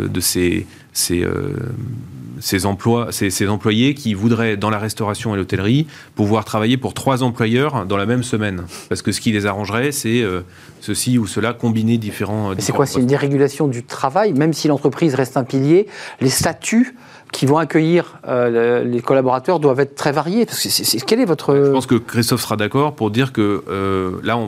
[0.07, 1.25] de ces, ces
[2.41, 7.23] ces, emplois, ces, employés qui voudraient, dans la restauration et l'hôtellerie, pouvoir travailler pour trois
[7.23, 8.65] employeurs dans la même semaine.
[8.89, 10.41] Parce que ce qui les arrangerait, c'est euh,
[10.81, 12.53] ceci ou cela, combiner différents.
[12.59, 12.87] c'est quoi?
[12.87, 15.87] C'est une dérégulation du travail, même si l'entreprise reste un pilier,
[16.21, 16.97] les statuts
[17.33, 20.47] qui vont accueillir euh, les collaborateurs doivent être très variés.
[20.47, 21.55] Parce que quel est votre...
[21.55, 24.39] Je pense que Christophe sera d'accord pour dire que euh, là,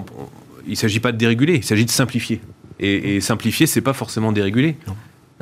[0.67, 2.41] il ne s'agit pas de déréguler, il s'agit de simplifier.
[2.81, 4.77] Et, et simplifier, c'est pas forcément déréguler.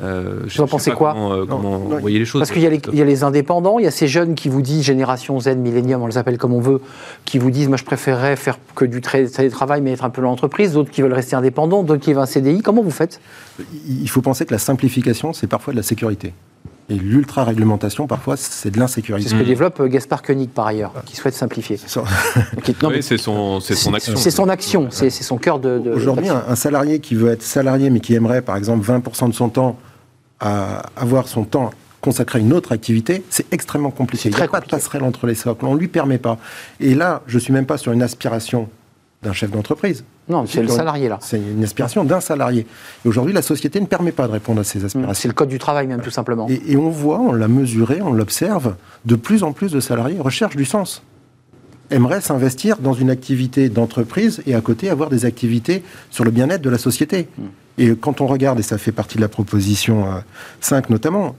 [0.01, 3.05] Euh, vous en pensez quoi euh, Comment, vous voyez les choses Parce qu'il y, a
[3.05, 6.17] les indépendants, il y a ces jeunes qui vous disent, génération Z, millénium, on les
[6.17, 6.81] appelle comme on veut,
[7.25, 10.29] qui vous disent, moi je préférerais faire que du télétravail mais être un peu dans
[10.29, 12.61] l'entreprise, d'autres qui veulent rester indépendants, d'autres qui veulent un CDI.
[12.61, 13.21] Comment vous faites?
[13.87, 16.33] Il faut penser que la simplification, c'est parfois de la sécurité.
[16.89, 19.29] Et l'ultra-réglementation, parfois, c'est de l'insécurité.
[19.29, 21.79] C'est ce que développe euh, Gaspard Koenig, par ailleurs, qui souhaite simplifier.
[22.83, 24.15] oui, c'est son, son, action.
[24.17, 25.79] C'est son action, c'est son cœur de...
[25.79, 29.33] de Aujourd'hui, un, salarié qui veut être salarié, mais qui aimerait, par exemple, 20% de
[29.33, 29.77] son temps
[30.41, 31.71] à avoir son temps
[32.01, 34.29] consacré à une autre activité, c'est extrêmement compliqué.
[34.29, 36.37] Il n'y a pas de passerelle entre les socles, on ne lui permet pas.
[36.79, 38.67] Et là, je ne suis même pas sur une aspiration
[39.21, 40.03] d'un chef d'entreprise.
[40.27, 41.19] Non, c'est le salarié là.
[41.21, 42.65] C'est une aspiration d'un salarié.
[43.05, 45.13] Et aujourd'hui, la société ne permet pas de répondre à ces aspirations.
[45.13, 46.47] C'est le code du travail même, tout simplement.
[46.49, 48.75] Et, et on voit, on l'a mesuré, on l'observe,
[49.05, 51.03] de plus en plus de salariés recherchent du sens
[51.91, 56.61] aimeraient s'investir dans une activité d'entreprise et à côté avoir des activités sur le bien-être
[56.61, 57.27] de la société.
[57.37, 57.43] Mm.
[57.77, 60.05] Et quand on regarde, et ça fait partie de la proposition
[60.59, 61.35] 5 euh, notamment,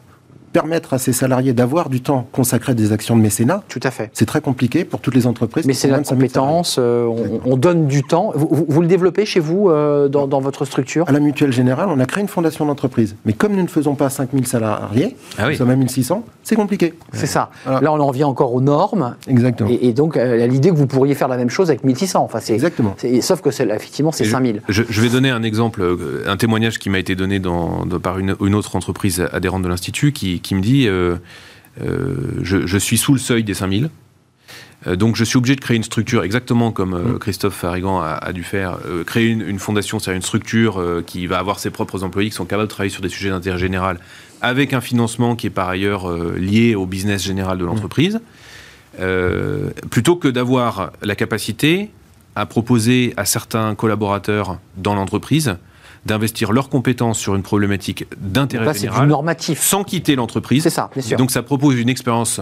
[0.53, 3.62] permettre à ces salariés d'avoir du temps consacré à des actions de mécénat.
[3.68, 4.11] Tout à fait.
[4.12, 5.66] C'est très compliqué pour toutes les entreprises.
[5.66, 7.07] Mécénat de compétences, euh,
[7.44, 8.32] on, donne du temps.
[8.34, 11.09] Vous, le développez chez vous, euh, dans, votre structure?
[11.09, 13.16] À la Mutuelle Générale, on a créé une fondation d'entreprise.
[13.24, 16.94] Mais comme nous ne faisons pas 5000 salariés, ah nous sommes à 1600, c'est compliqué.
[17.12, 17.50] C'est ça.
[17.66, 19.16] Là, on en revient encore aux normes.
[19.28, 19.70] Exactement.
[19.80, 22.22] Et, donc, euh, l'idée que vous pourriez faire la même chose avec 1600.
[22.22, 22.94] Enfin, Exactement.
[23.20, 24.62] Sauf que, effectivement, c'est 5000.
[24.68, 25.82] Je, je, vais donner un exemple,
[26.26, 30.40] un témoignage qui m'a été donné dans, par une, autre entreprise adhérente de l'Institut qui,
[30.43, 30.88] qui me dit...
[30.88, 31.16] Euh,
[32.43, 33.88] je, suis sous le seuil des 5000.
[34.95, 37.18] donc je suis obligé de créer une structure exactement comme mmh.
[37.18, 38.76] Christophe Farigan a, dû faire,
[39.07, 42.68] créer une, fondation, c'est-à-dire une structure qui va avoir ses propres employés qui sont capables
[42.68, 44.01] de travailler sur des sujets d'intérêt général,
[44.43, 48.20] avec un financement qui est par ailleurs lié au business général de l'entreprise,
[49.90, 51.88] plutôt que d'avoir la capacité
[52.34, 55.57] à proposer à certains collaborateurs dans l'entreprise
[56.07, 59.61] d'investir leurs compétences sur une problématique d'intérêt général, normatif.
[59.61, 60.62] sans quitter l'entreprise.
[60.62, 61.16] C'est ça, bien sûr.
[61.16, 62.40] donc ça propose une expérience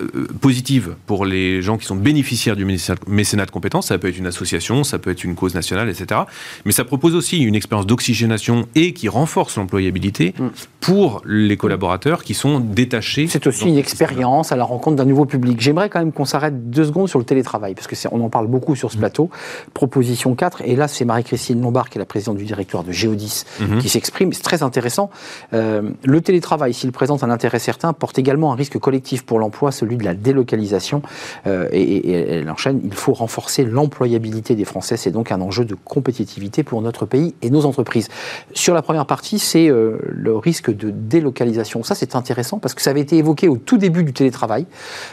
[0.00, 2.64] euh, positive pour les gens qui sont bénéficiaires du
[3.06, 3.88] mécénat de compétences.
[3.88, 6.22] Ça peut être une association, ça peut être une cause nationale, etc.
[6.64, 10.48] Mais ça propose aussi une expérience d'oxygénation et qui renforce l'employabilité mm.
[10.80, 13.26] Pour les collaborateurs qui sont détachés.
[13.26, 15.60] C'est aussi une expérience à la rencontre d'un nouveau public.
[15.60, 18.74] J'aimerais quand même qu'on s'arrête deux secondes sur le télétravail, parce qu'on en parle beaucoup
[18.74, 19.00] sur ce mm.
[19.00, 19.30] plateau.
[19.74, 23.44] Proposition 4, et là c'est Marie-Christine Lombard, qui est la présidente du directoire de Géodis,
[23.60, 23.78] mm-hmm.
[23.78, 24.32] qui s'exprime.
[24.32, 25.10] C'est très intéressant.
[25.52, 29.72] Euh, le télétravail, s'il présente un intérêt certain, porte également un risque collectif pour l'emploi,
[29.72, 31.02] celui de la délocalisation.
[31.46, 34.96] Euh, et, elle enchaîne, il faut renforcer l'employabilité des Français.
[34.96, 38.08] C'est donc un enjeu de compétitivité pour notre pays et nos entreprises.
[38.54, 41.82] Sur la première partie, c'est euh, le risque de délocalisation.
[41.82, 44.66] Ça, c'est intéressant parce que ça avait été évoqué au tout début du télétravail.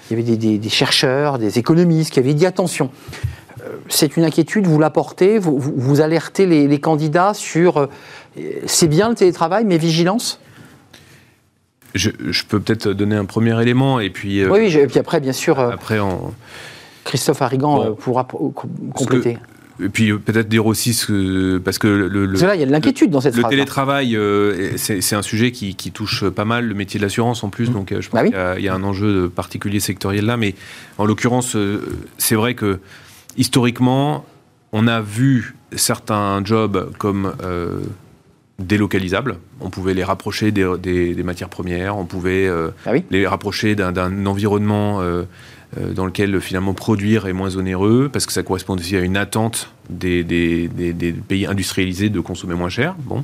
[0.09, 2.89] Il y avait des, chercheurs, des économistes qui avaient dit attention
[3.61, 7.89] euh, c'est une inquiétude, vous l'apportez, vous, vous, alertez les, les, candidats sur
[8.65, 10.39] c'est bien le télétravail, mais vigilance?
[11.95, 12.09] Je,
[12.47, 14.41] peux peut-être donner un premier élément et puis.
[14.41, 15.59] Euh, oui, et puis après, bien sûr.
[15.59, 15.97] Euh, après.
[17.03, 18.27] Christophe Harrigan euh, pourra
[18.93, 19.37] compléter.
[19.83, 22.71] Et puis peut-être dire aussi ce parce que le, le là il y a de
[22.71, 23.51] l'inquiétude dans cette le phrase.
[23.51, 24.17] Le télétravail,
[24.77, 27.73] c'est un sujet qui, touche pas mal le métier de l'assurance en plus, mmh.
[27.73, 30.37] donc je pense bah qu'il y, a un enjeu particulier sectoriel là.
[30.37, 30.55] Mais
[30.97, 31.55] en l'occurrence,
[32.17, 32.79] c'est vrai que
[33.37, 34.25] historiquement,
[34.73, 37.33] on a vu certains jobs comme
[38.59, 39.37] délocalisables.
[39.61, 45.01] On pouvait les rapprocher des, matières premières, on pouvait euh, ah les rapprocher d'un environnement
[45.01, 45.23] euh, euh,
[45.75, 49.69] dans lequel finalement produire est moins onéreux, parce que ça correspond aussi à une attente
[49.89, 50.69] des,
[51.27, 52.95] pays industrialisés de consommer moins cher.
[52.99, 53.23] Bon.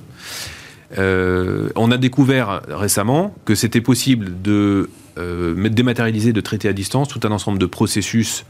[0.98, 7.32] on a découvert récemment que c'était possible de dématérialiser, de traiter à distance tout un
[7.32, 8.46] ensemble de processus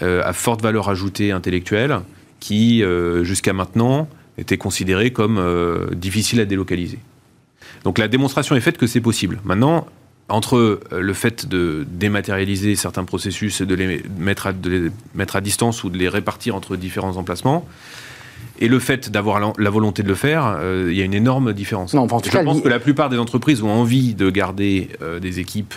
[0.00, 2.00] à forte valeur ajoutée intellectuelle
[2.40, 2.82] qui,
[3.22, 4.08] jusqu'à maintenant,
[4.38, 7.00] était considéré comme euh, difficile à délocaliser.
[7.84, 9.40] Donc la démonstration est faite que c'est possible.
[9.44, 9.86] Maintenant,
[10.28, 14.90] entre euh, le fait de dématérialiser certains processus et de les mettre à, de les
[15.14, 17.66] mettre à distance ou de les répartir entre différents emplacements,
[18.60, 21.52] et le fait d'avoir la, volonté de le faire, euh, il y a une énorme
[21.52, 21.94] différence.
[21.94, 25.74] Non, Je pense que la plupart des entreprises ont envie de garder des équipes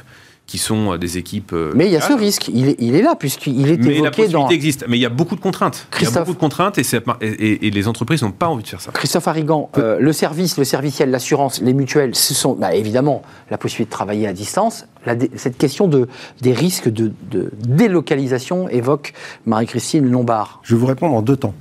[0.52, 1.54] qui sont euh, des équipes.
[1.54, 3.96] Euh, mais il y a ce risque, il est, il est là, puisqu'il est mais
[3.96, 5.88] évoqué la existe, mais il y a beaucoup de contraintes.
[5.98, 8.82] Il y a beaucoup de contraintes et, et, les entreprises n'ont pas envie de faire
[8.82, 8.92] ça.
[8.92, 13.58] Christophe Harrigan, euh, le service, le serviciel, l'assurance, les mutuelles, ce sont bah, évidemment la
[13.58, 14.88] possibilité de travailler à distance.
[15.36, 16.10] cette question de,
[16.42, 19.14] des risques de, de délocalisation évoque
[19.46, 20.60] Marie-Christine Lombard.
[20.64, 21.54] Je vais vous répondre en deux temps.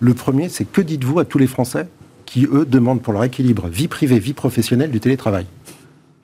[0.00, 1.86] Le premier, c'est que dites-vous à tous les Français
[2.24, 5.44] qui, eux, demandent pour leur équilibre vie privée, vie professionnelle du télétravail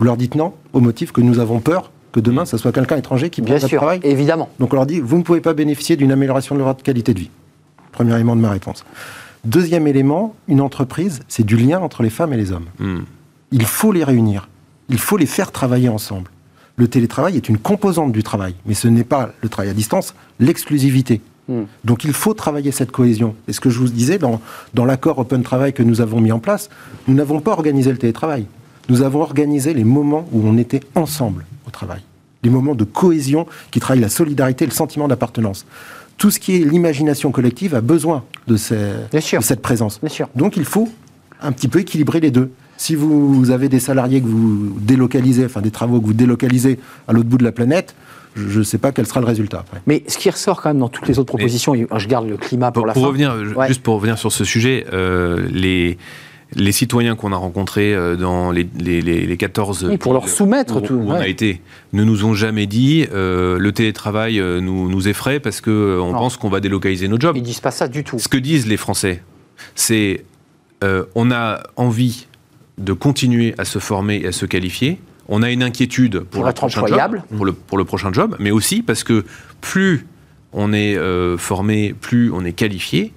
[0.00, 2.96] vous leur dites non au motif que nous avons peur que demain, ce soit quelqu'un
[2.96, 4.48] étranger qui prenne votre travail évidemment.
[4.58, 7.20] Donc on leur dit, vous ne pouvez pas bénéficier d'une amélioration de votre qualité de
[7.20, 7.30] vie.
[7.92, 8.84] Premier élément de ma réponse.
[9.44, 12.66] Deuxième élément, une entreprise, c'est du lien entre les femmes et les hommes.
[12.78, 13.00] Hmm.
[13.52, 14.48] Il faut les réunir.
[14.88, 16.30] Il faut les faire travailler ensemble.
[16.76, 20.14] Le télétravail est une composante du travail, mais ce n'est pas le travail à distance,
[20.40, 21.20] l'exclusivité.
[21.48, 21.64] Hmm.
[21.84, 23.36] Donc il faut travailler cette cohésion.
[23.48, 24.40] Et ce que je vous disais, dans,
[24.74, 26.70] dans l'accord Open Travail que nous avons mis en place,
[27.06, 28.46] nous n'avons pas organisé le télétravail
[28.90, 32.00] nous avons organisé les moments où on était ensemble au travail.
[32.42, 35.64] Les moments de cohésion qui travaillent la solidarité et le sentiment d'appartenance.
[36.18, 40.00] Tout ce qui est l'imagination collective a besoin de, cette présence.
[40.34, 40.88] Donc il faut
[41.40, 42.50] un petit peu équilibrer les deux.
[42.76, 46.78] Si vous avez des salariés que vous délocalisez, enfin des travaux que vous délocalisez
[47.08, 47.94] à l'autre bout de la planète,
[48.34, 49.64] je ne sais pas quel sera le résultat.
[49.86, 52.72] Mais ce qui ressort quand même dans toutes les autres propositions, je garde le climat
[52.72, 53.08] pour, la pour fin.
[53.08, 53.34] Revenir,
[53.66, 55.98] Juste pour revenir sur ce sujet, euh, les,
[56.54, 60.80] les citoyens qu'on a rencontrés euh, dans les, les, 14 oui, pour leur soumettre où,
[60.80, 61.02] tout.
[61.06, 61.60] on a été,
[61.92, 66.12] ne nous ont jamais dit euh, le télétravail euh, nous, nous effraie parce qu'on on
[66.12, 67.36] pense qu'on va délocaliser nos jobs.
[67.36, 68.18] Ils disent pas ça du tout.
[68.18, 69.22] Ce que disent les Français,
[69.74, 70.24] c'est
[71.14, 72.26] on a envie
[72.78, 74.98] de continuer à se former et à se qualifier.
[75.28, 77.22] On a une inquiétude pour, être employable.
[77.36, 79.26] pour, le, pour le prochain job, mais aussi parce que
[79.60, 80.06] plus
[80.54, 80.96] on est
[81.36, 83.12] formé, plus on est qualifié, et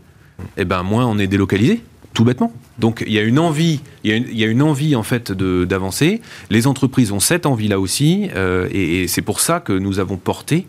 [0.58, 1.82] eh ben moins on est délocalisé
[2.14, 2.54] tout bêtement.
[2.80, 6.22] Donc il y a une envie, en fait d'avancer.
[6.50, 10.68] Les entreprises ont cette envie-là aussi, euh, et, c'est pour ça que nous avons porté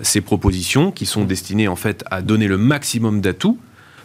[0.00, 3.58] ces propositions qui sont destinées en fait à donner le maximum d'atouts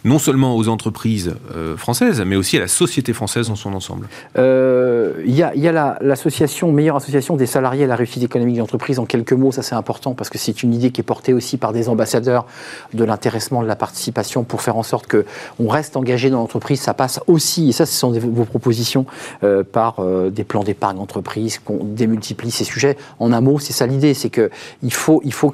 [0.04, 4.08] non seulement aux entreprises euh, françaises, mais aussi à la société française dans son ensemble.
[4.38, 8.98] Euh, il y a, l'association, meilleure association des salariés à la réussite économique de l'entreprise.
[8.98, 11.56] En quelques mots, ça c'est important parce que c'est une idée qui est portée aussi
[11.56, 12.46] par des ambassadeurs
[12.94, 16.80] de l'intéressement, de la participation pour faire en sorte qu'on reste engagé dans l'entreprise.
[16.80, 19.06] Ça passe aussi, et ça ce sont vos propositions,
[19.44, 22.96] euh, par des plans d'épargne entreprise, qu'on démultiplie ces sujets.
[23.18, 25.52] En un mot, c'est ça l'idée, c'est qu'il faut, il faut,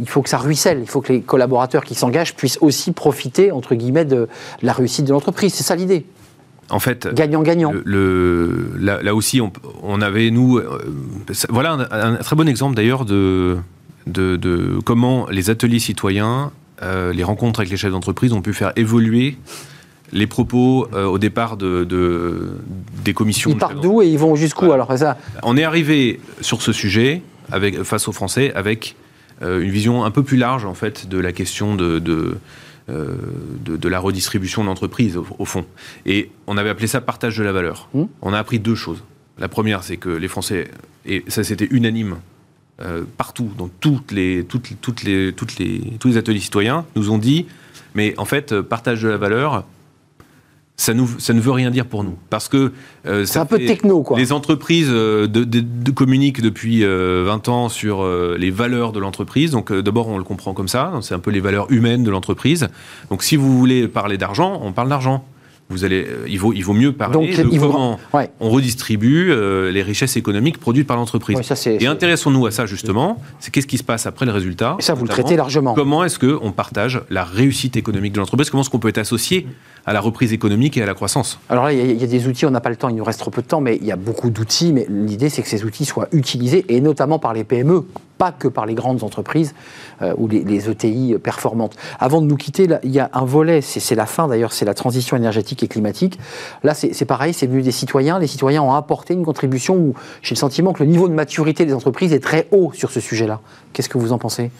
[0.00, 3.51] il faut que ça ruisselle, il faut que les collaborateurs qui s'engagent puissent aussi profiter
[3.52, 4.28] entre guillemets, de,
[4.62, 5.54] la réussite de l'entreprise.
[5.54, 6.04] C'est ça l'idée.
[6.72, 7.72] En fait, gagnant-gagnant.
[7.84, 9.40] Le, là, aussi,
[9.82, 10.80] on, avait, nous, euh,
[11.50, 13.58] voilà un, très bon exemple d'ailleurs de,
[14.06, 16.50] de, comment les ateliers citoyens,
[16.82, 19.36] euh, les rencontres avec les chefs d'entreprise ont pu faire évoluer
[20.12, 21.86] les propos euh, au départ de,
[23.04, 23.50] des commissions.
[23.50, 27.20] Ils partent d'où et ils vont jusqu'où alors ça On est arrivé sur ce sujet
[27.50, 28.96] avec, face aux Français avec
[29.42, 32.38] une vision un peu plus large en fait de la question de,
[32.92, 33.16] euh,
[33.64, 35.64] de, la redistribution de l'entreprise, au, fond.
[36.06, 37.88] Et on avait appelé ça partage de la valeur.
[37.94, 38.04] Mmh.
[38.22, 39.02] On a appris deux choses.
[39.38, 40.70] La première, c'est que les Français,
[41.06, 42.16] et ça c'était unanime,
[42.80, 47.10] euh, partout, dans toutes les, toutes, toutes les, toutes les, tous les ateliers citoyens, nous
[47.10, 47.46] ont dit,
[47.94, 49.64] mais en fait, partage de la valeur,
[50.76, 52.16] ça, nous, ça ne veut rien dire pour nous.
[52.30, 52.72] Parce que.
[53.06, 54.18] Euh, c'est un peu techno, quoi.
[54.18, 59.52] Les entreprises euh, de, communiquent depuis 20 euh, ans sur les valeurs de l'entreprise.
[59.52, 60.92] Donc, d'abord, on le comprend comme ça.
[61.02, 62.68] C'est un peu les valeurs humaines de l'entreprise.
[63.10, 65.24] Donc, si vous voulez parler d'argent, on parle d'argent.
[65.72, 67.98] Vous allez, il, vaut, il vaut mieux parler de comment
[68.40, 69.32] on redistribue
[69.72, 71.38] les richesses économiques produites par l'entreprise.
[71.66, 73.20] et intéressons-nous à ça justement.
[73.40, 74.76] C'est qu'est-ce qui se passe après le résultat.
[74.78, 75.74] Et ça, vous le traitez largement.
[75.74, 78.50] Comment est-ce qu'on partage la réussite économique de l'entreprise?
[78.50, 79.46] Comment est-ce qu'on peut être associé
[79.86, 81.38] à la reprise économique et à la croissance?
[81.48, 83.20] Alors là, il y, a des outils, on n'a pas le temps, il nous reste
[83.20, 85.64] trop peu de temps, mais il y a beaucoup d'outils, mais l'idée c'est que ces
[85.64, 87.84] outils soient utilisés, et notamment par les PME,
[88.22, 89.52] pas que par les grandes entreprises
[90.00, 91.74] euh, ou les, ETI performantes.
[91.98, 94.74] Avant de nous quitter, il y a un volet, c'est la fin d'ailleurs, c'est la
[94.74, 96.20] transition énergétique et climatique.
[96.62, 98.20] Là, c'est pareil, c'est venu des citoyens.
[98.20, 101.66] Les citoyens ont apporté une contribution où j'ai le sentiment que le niveau de maturité
[101.66, 103.40] des entreprises est très haut sur ce sujet-là.
[103.72, 104.52] Qu'est-ce que vous en pensez?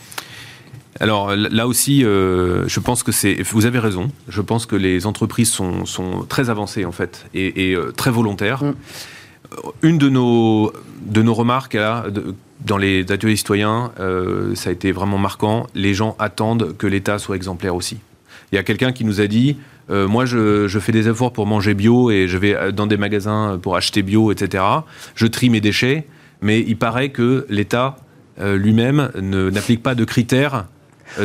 [0.98, 3.42] Alors là aussi, euh, je pense que c'est.
[3.42, 4.10] Vous avez raison.
[4.26, 8.64] Je pense que les entreprises sont, très avancées en fait et, euh, très volontaires.
[8.64, 8.74] Mm.
[9.82, 10.72] Une de nos,
[11.06, 12.06] de nos remarques là,
[12.64, 15.66] dans les ateliers citoyens, euh, ça a été vraiment marquant.
[15.74, 17.98] Les gens attendent que l'État soit exemplaire aussi.
[18.52, 19.56] Il y a quelqu'un qui nous a dit
[19.90, 23.76] moi, je, fais des efforts pour manger bio et je vais dans des magasins pour
[23.76, 24.64] acheter bio, etc.
[25.14, 26.06] Je trie mes déchets,
[26.40, 27.96] mais il paraît que l'État
[28.40, 30.62] lui-même n'applique pas de critères euh,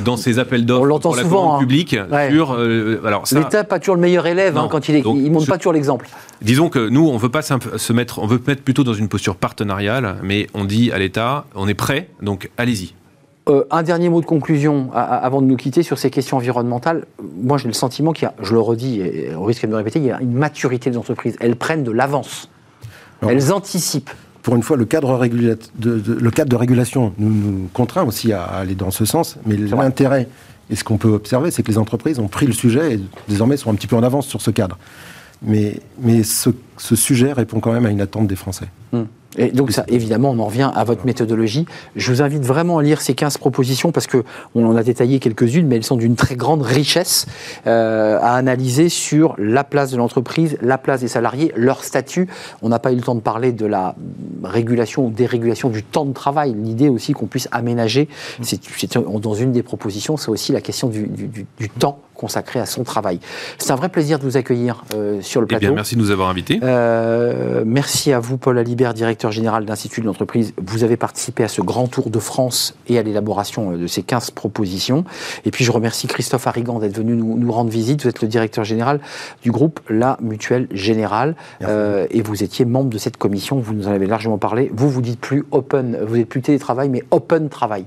[0.04, 1.60] dans ses appels d'offres pour la souvent, hein.
[1.60, 1.96] publique
[2.30, 2.54] sur.
[2.54, 5.58] Euh, alors L'État pas toujours le meilleur élève hein, quand il, est, il montre pas
[5.58, 6.08] toujours l'exemple.
[6.42, 9.36] Disons que nous, on veut pas se mettre, on veut mettre plutôt dans une posture
[9.36, 12.94] partenariale, mais on dit à l'État, on est prêt, donc allez-y.
[13.50, 17.06] Euh, un dernier mot de conclusion avant de nous quitter sur ces questions environnementales.
[17.42, 19.78] Moi, j'ai le sentiment qu'il y a, je le redis, et au risque de me
[19.78, 21.38] répéter, il y a une maturité des entreprises.
[21.40, 22.50] Elles prennent de l'avance.
[23.26, 24.12] Elles anticipent
[24.48, 28.76] pour une fois, le cadre, de, le cadre de régulation nous, contraint aussi à aller
[28.76, 30.30] dans ce sens, mais l'intérêt
[30.70, 33.58] et ce qu'on peut observer, c'est que les entreprises ont pris le sujet et désormais
[33.58, 34.78] sont un petit peu en avance sur ce cadre.
[35.42, 38.68] Mais, mais ce, sujet répond quand même à une attente des Français.
[38.92, 39.04] Hmm.
[39.38, 41.66] Et donc ça, évidemment, on en revient à votre méthodologie.
[41.96, 44.24] Je vous invite vraiment à lire ces 15 propositions parce qu'on
[44.56, 47.26] en a détaillé quelques-unes, mais elles sont d'une très grande richesse
[47.68, 52.28] euh, à analyser sur la place de l'entreprise, la place des salariés, leur statut.
[52.62, 53.96] On n'a pas eu le temps de parler de la
[54.44, 56.56] régulation ou dérégulation du temps de travail.
[56.58, 58.08] L'idée aussi qu'on puisse aménager,
[58.42, 62.84] c'est dans une des propositions, c'est aussi la question du, du temps consacré à son
[62.84, 63.20] travail.
[63.58, 65.64] C'est un vrai plaisir de vous accueillir euh, sur le plateau.
[65.64, 66.60] Eh bien, merci de nous avoir invités.
[66.62, 70.54] Euh, merci à vous, Paul Alibert, directeur général d'Institut de l'entreprise.
[70.64, 74.04] Vous avez participé à ce grand tour de France et à l'élaboration euh, de ces
[74.04, 75.04] 15 propositions.
[75.46, 78.04] Et puis, je remercie Christophe Arrigan d'être venu nous, rendre visite.
[78.04, 79.00] Vous êtes le directeur général
[79.42, 81.36] du groupe La Mutuelle Générale.
[81.62, 83.58] et vous étiez membre de cette commission.
[83.58, 84.72] Vous nous en avez largement parlé.
[84.76, 87.86] Vous, vous dites plus open, vous n'êtes plus télétravail, mais open travail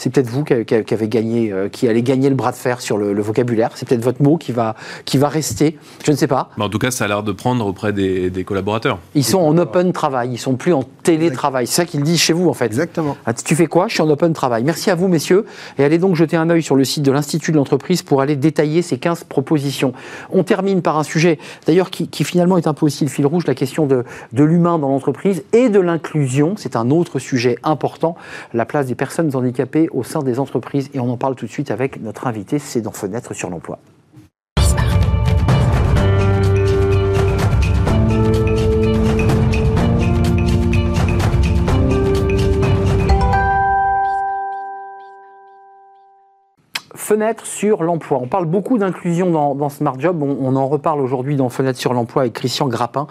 [0.00, 0.54] c'est peut-être vous qui,
[0.94, 3.72] avez gagné, euh, qui allez gagner le bras de fer sur le, vocabulaire.
[3.74, 4.74] C'est peut-être votre mot qui va,
[5.04, 5.78] qui va rester.
[6.02, 6.48] Je ne sais pas.
[6.58, 8.98] en tout cas, ça a l'air de prendre auprès des, collaborateurs.
[9.14, 11.66] Ils sont en open travail, ils sont plus en télétravail.
[11.66, 12.64] C'est ça qu'ils disent chez vous, en fait.
[12.64, 13.18] Exactement.
[13.26, 13.88] Ah, tu fais quoi?
[13.88, 14.64] Je suis en open travail.
[14.64, 15.44] Merci à vous, messieurs.
[15.78, 18.36] Et allez donc jeter un œil sur le site de l'Institut de l'entreprise pour aller
[18.36, 19.92] détailler ces 15 propositions.
[20.30, 23.46] On termine par un sujet, d'ailleurs, qui, finalement est un peu aussi le fil rouge,
[23.46, 26.54] la question de, de l'humain dans l'entreprise et de l'inclusion.
[26.56, 28.16] C'est un autre sujet important,
[28.54, 30.90] la place des personnes handicapées au sein des entreprises.
[30.94, 33.78] Et on en parle tout de suite avec notre invité, c'est dans Fenêtre sur l'emploi.
[47.10, 48.20] Fenêtre sur l'emploi.
[48.22, 50.22] On parle beaucoup d'inclusion dans, Smart Job.
[50.22, 53.08] On, en reparle aujourd'hui dans Fenêtre sur l'emploi avec Christian Grappin.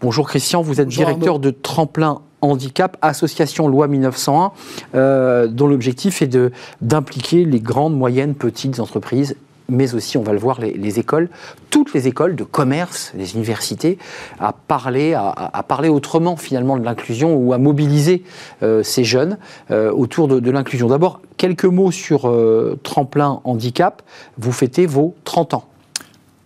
[0.00, 4.52] Bonjour Christian, vous êtes directeur de Tremplin Handicap, association loi 1901,
[4.94, 6.34] euh, dont l'objectif est
[6.80, 9.36] d'impliquer les grandes, moyennes, petites entreprises
[9.68, 11.28] mais aussi, on va le voir, les, écoles,
[11.70, 13.98] toutes les écoles de commerce, les universités,
[14.38, 18.24] à parler, à, parler autrement finalement de l'inclusion ou à mobiliser
[18.62, 19.38] euh, ces jeunes
[19.70, 20.88] euh, autour de, l'inclusion.
[20.88, 24.02] D'abord, quelques mots sur euh, Tremplin Handicap.
[24.38, 25.64] Vous fêtez vos 30 ans.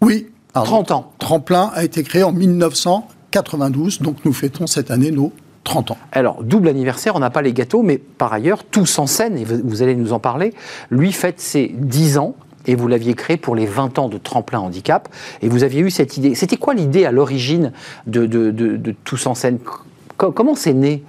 [0.01, 0.29] Oui.
[0.55, 1.13] 30 ans.
[1.19, 5.33] Tremplin a été créé en 1992, donc nous fêtons cette année nos
[5.65, 5.99] 30 ans.
[6.13, 9.45] Alors, double anniversaire, on n'a pas les gâteaux, mais par ailleurs, tous en scène, et
[9.45, 10.55] vous allez nous en parler,
[10.91, 12.37] lui fête ses 10 ans
[12.67, 15.09] et vous l'aviez créé pour les 20 ans de Tremplin Handicap.
[15.43, 16.35] Et vous aviez eu cette idée.
[16.35, 17.73] C'était quoi l'idée à l'origine
[18.07, 19.59] de, Tous en scène?
[20.17, 21.03] Comment c'est né?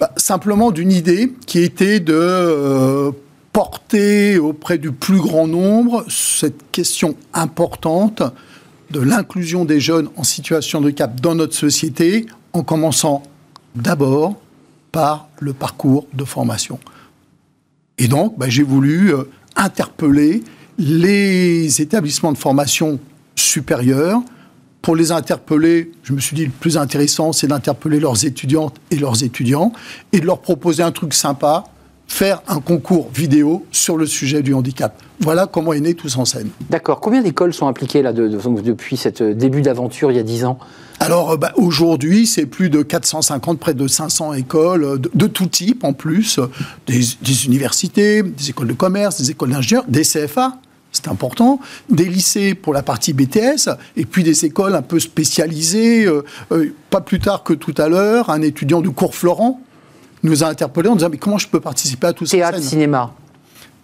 [0.00, 3.10] Bah, Simplement d'une idée qui était de euh,
[3.52, 8.22] porter auprès du plus grand nombre cette question importante
[8.90, 13.22] de l'inclusion des jeunes en situation de handicap dans notre société, en commençant
[13.74, 14.36] d'abord
[14.92, 16.78] par le parcours de formation.
[17.98, 19.24] Et donc, bah, j'ai voulu euh,
[19.56, 20.44] interpeller
[20.78, 22.98] les établissements de formation
[23.34, 24.20] supérieure.
[24.82, 28.96] Pour les interpeller, je me suis dit le plus intéressant, c'est d'interpeller leurs étudiantes et
[28.96, 29.72] leurs étudiants
[30.12, 31.64] et de leur proposer un truc sympa,
[32.06, 35.02] faire un concours vidéo sur le sujet du handicap.
[35.20, 36.50] Voilà comment est né Tous en scène.
[36.70, 37.00] D'accord.
[37.00, 40.58] Combien d'écoles sont impliquées là depuis ce début d'aventure il y a 10 ans?
[41.00, 45.46] Alors euh, bah, aujourd'hui, c'est plus de 450, près de 500 écoles euh, de, tout
[45.46, 46.40] type en plus,
[46.86, 50.58] des, universités, des écoles de commerce, des écoles d'ingénieurs, des CFA,
[50.92, 56.06] c'est important, des lycées pour la partie BTS, et puis des écoles un peu spécialisées.
[56.06, 59.60] Euh, pas plus tard que tout à l'heure, un étudiant du cours Florent
[60.22, 63.12] nous a interpellé en disant mais comment je peux participer à tout ça Théâtre, cinéma.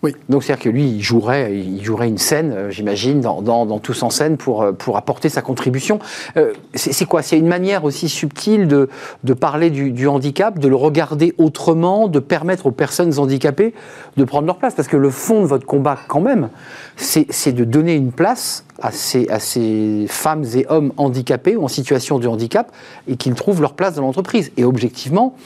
[0.03, 0.17] Oui.
[0.29, 4.03] Donc c'est-à-dire que lui, il jouerait, il jouerait une scène, euh, j'imagine, dans, dans, Tous
[4.03, 6.01] en scène pour, euh, pour apporter sa contribution.
[6.37, 7.23] Euh, c'est quoi?
[7.23, 8.89] C'est une manière aussi subtile de,
[9.23, 13.75] de parler du, handicap, de le regarder autrement, de permettre aux personnes handicapées
[14.17, 14.75] de prendre leur place?
[14.75, 16.49] Parce que le fond de votre combat, quand même,
[16.97, 21.69] c'est de donner une place à ces, à ces femmes et hommes handicapés ou en
[21.69, 22.73] situation de handicap
[23.07, 24.51] et qu'ils trouvent leur place dans l'entreprise.
[24.57, 25.37] Et objectivement,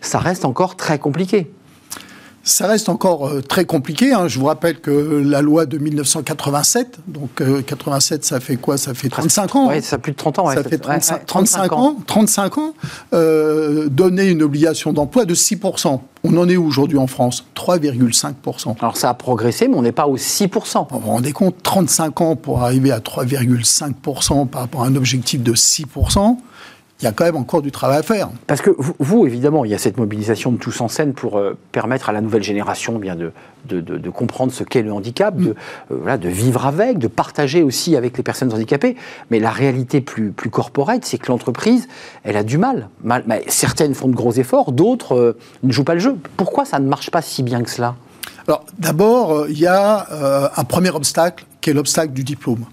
[0.00, 1.50] ça reste encore très compliqué.
[2.44, 4.12] Ça reste encore euh, très compliqué.
[4.12, 4.26] Hein.
[4.26, 8.76] Je vous rappelle que la loi de 1987, donc 87, euh, ça fait quoi?
[8.76, 9.68] Ça fait 35 ans.
[9.68, 10.46] Oui, ça fait plus de 30 ans.
[10.50, 11.96] ça fait 35, ans.
[12.06, 12.74] 35 ans.
[13.12, 16.00] Euh, donner une obligation d'emploi de 6%.
[16.24, 17.44] On en est aujourd'hui en France?
[17.56, 18.76] 3,5%.
[18.80, 20.86] Alors ça a progressé, mais on n'est pas aux 6%.
[20.90, 21.62] Vous vous rendez compte?
[21.62, 26.36] 35 ans pour arriver à 3,5% par rapport à un objectif de 6%
[27.02, 28.30] il y a quand même encore du travail à faire.
[28.46, 31.58] Parce que vous, évidemment, il y a cette mobilisation de tous en scène pour euh,
[31.72, 33.32] permettre à la nouvelle génération bien de,
[33.68, 35.56] de, comprendre ce qu'est le handicap, de,
[35.90, 38.96] euh, de vivre avec, de partager aussi avec les personnes handicapées.
[39.30, 41.88] Mais la réalité plus, plus corporate, c'est que l'entreprise,
[42.22, 42.88] elle a du mal.
[43.02, 46.16] mal certaines font de gros efforts, d'autres euh, ne jouent pas le jeu.
[46.36, 47.96] Pourquoi ça ne marche pas si bien que cela?
[48.46, 52.64] Alors, d'abord, il y a un premier obstacle qui est l'obstacle du diplôme.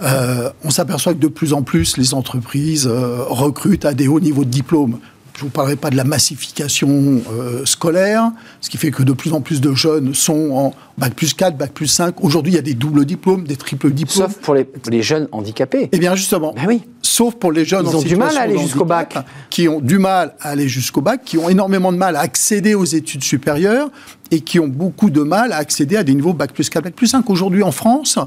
[0.00, 4.20] Euh, on s'aperçoit que de plus en plus, les entreprises euh, recrutent à des hauts
[4.20, 4.98] niveaux de diplôme.
[5.38, 9.12] Je ne vous parlerai pas de la massification euh, scolaire, ce qui fait que de
[9.12, 12.24] plus en plus de jeunes sont en bac plus 4, bac plus 5.
[12.24, 14.26] Aujourd'hui, il y a des doubles diplômes, des triples diplômes.
[14.26, 15.90] Sauf pour les, jeunes handicapés.
[15.92, 16.54] Eh bien, justement.
[16.56, 16.82] Ben oui.
[17.02, 19.16] Sauf pour les jeunes Ils ont du mal à aller jusqu'au bac.
[19.48, 22.74] Qui ont du mal à aller jusqu'au bac, qui ont énormément de mal à accéder
[22.74, 23.90] aux études supérieures
[24.32, 26.94] et qui ont beaucoup de mal à accéder à des niveaux bac plus 4, bac
[26.94, 27.30] plus 5.
[27.30, 28.18] Aujourd'hui, en France,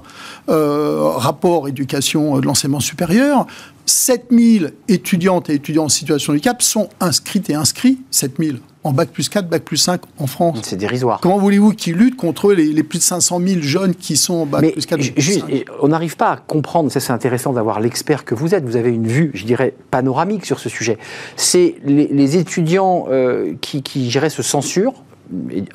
[0.47, 3.47] euh, rapport éducation de l'enseignement supérieur,
[3.85, 9.09] 7000 étudiantes et étudiants en situation de handicap sont inscrites et inscrits, 7000, en bac
[9.09, 10.59] plus 4, bac plus 5 en France.
[10.63, 11.19] C'est dérisoire.
[11.21, 14.71] Comment voulez-vous qu'ils luttent contre les, plus de 500 000 jeunes qui sont en bac
[14.73, 18.25] plus 4, bac plus 5 On n'arrive pas à comprendre, ça c'est intéressant d'avoir l'expert
[18.25, 20.97] que vous êtes, vous avez une vue, je dirais, panoramique sur ce sujet.
[21.35, 24.93] C'est les, étudiants euh, qui, qui, je se censurent,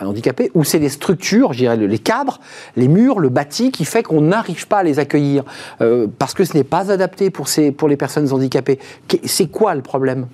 [0.00, 2.40] handicapés, ou c'est les structures, je dirais les cadres,
[2.76, 5.44] les murs, le bâti qui fait qu'on n'arrive pas à les accueillir
[5.80, 8.78] euh, parce que ce n'est pas adapté pour, ces, pour les personnes handicapées.
[9.24, 10.26] C'est quoi le problème?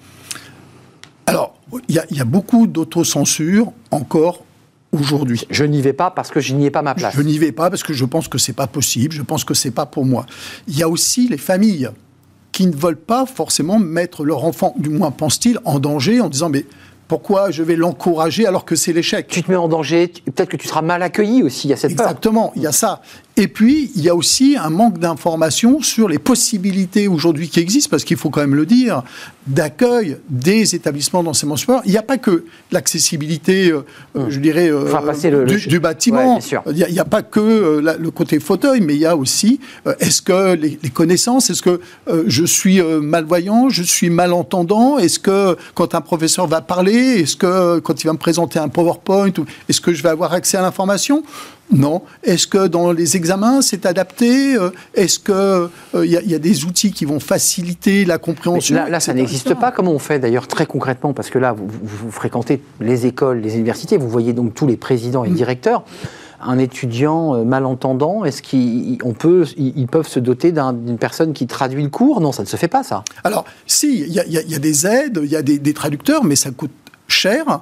[1.26, 1.54] Alors,
[1.88, 4.44] il y, a beaucoup d'autocensure encore
[4.92, 5.46] aujourd'hui.
[5.50, 7.14] Je n'y vais pas parce que je n'y ai pas ma place.
[7.16, 9.54] Je n'y vais pas parce que je pense que c'est pas possible, je pense que
[9.54, 10.26] c'est pas pour moi.
[10.68, 11.88] Il y a aussi les familles
[12.50, 16.50] qui ne veulent pas forcément mettre leur enfant, du moins pense-t-il, en danger en disant
[16.50, 16.66] mais
[17.12, 20.56] pourquoi je vais l'encourager alors que c'est l'échec Tu te mets en danger, peut-être que
[20.56, 23.02] tu seras mal accueilli aussi, il y a cette Exactement, il y a ça.
[23.36, 27.88] Et puis, il y a aussi un manque d'information sur les possibilités aujourd'hui qui existent,
[27.90, 29.02] parce qu'il faut quand même le dire,
[29.46, 31.82] d'accueil des établissements d'enseignement supérieur.
[31.86, 33.84] Il n'y a pas que l'accessibilité, euh,
[34.16, 34.84] euh, je dirais, euh,
[35.66, 36.38] du, bâtiment.
[36.66, 39.60] il n'y a, pas que le côté fauteuil, mais il y a aussi,
[39.98, 41.80] est-ce que les, connaissances, est-ce que
[42.26, 47.78] je suis malvoyant, je suis malentendant, est-ce que quand un professeur va parler, est-ce que
[47.80, 49.32] quand il va me présenter un PowerPoint,
[49.68, 51.22] est-ce que je vais avoir accès à l'information?
[51.72, 52.02] Non.
[52.22, 56.92] Est-ce que dans les examens, c'est adapté euh, Est-ce qu'il euh, y, a des outils
[56.92, 59.70] qui vont faciliter la compréhension Là, ça n'existe pas.
[59.72, 61.12] Comment on fait d'ailleurs très concrètement?
[61.12, 65.24] Parce que là, vous, fréquentez les écoles, les universités, vous voyez donc tous les présidents
[65.24, 65.34] et mm.
[65.34, 65.84] directeurs
[66.44, 71.82] un étudiant euh, malentendant, est-ce qu'ils peut, ils peuvent se doter d'une personne qui traduit
[71.82, 72.20] le cours?
[72.20, 73.04] Non, ça ne se fait pas, ça.
[73.24, 74.18] Alors, si, il y,
[74.54, 76.72] a des aides, il y a des, traducteurs, mais ça coûte
[77.08, 77.60] cher.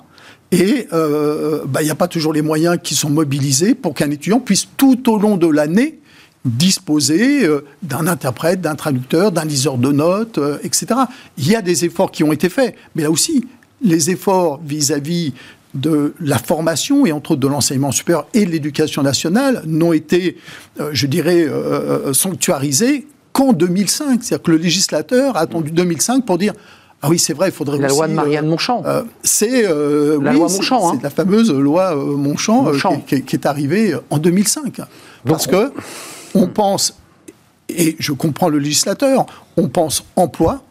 [0.52, 4.10] Et euh, bah, il n'y a pas toujours les moyens qui sont mobilisés pour qu'un
[4.10, 5.98] étudiant puisse tout au long de l'année
[6.44, 10.86] disposer euh, d'un interprète, d'un traducteur, d'un liseur de notes, euh, etc.
[11.38, 13.46] Il y a des efforts qui ont été faits, mais là aussi,
[13.82, 15.34] les efforts vis-à-vis
[15.74, 20.36] de la formation et entre autres de l'enseignement supérieur et de l'éducation nationale n'ont été,
[20.90, 21.46] je dirais,
[22.12, 24.24] sanctuarisés qu'en 2005.
[24.24, 26.54] C'est-à-dire que le législateur a attendu 2005 pour dire
[27.02, 28.82] ah oui, c'est vrai, il faudrait la loi de Marianne euh, Monchamp.
[28.84, 30.90] Euh, c'est euh, la loi Monchamp.
[30.90, 31.00] C'est hein.
[31.02, 32.72] la fameuse loi Monchamp,
[33.06, 34.80] Qui, qui, est arrivée en 2005.
[35.24, 35.72] Parce que
[36.34, 36.96] on pense,
[37.68, 39.26] et je comprends le législateur,
[39.56, 40.62] on pense emploi,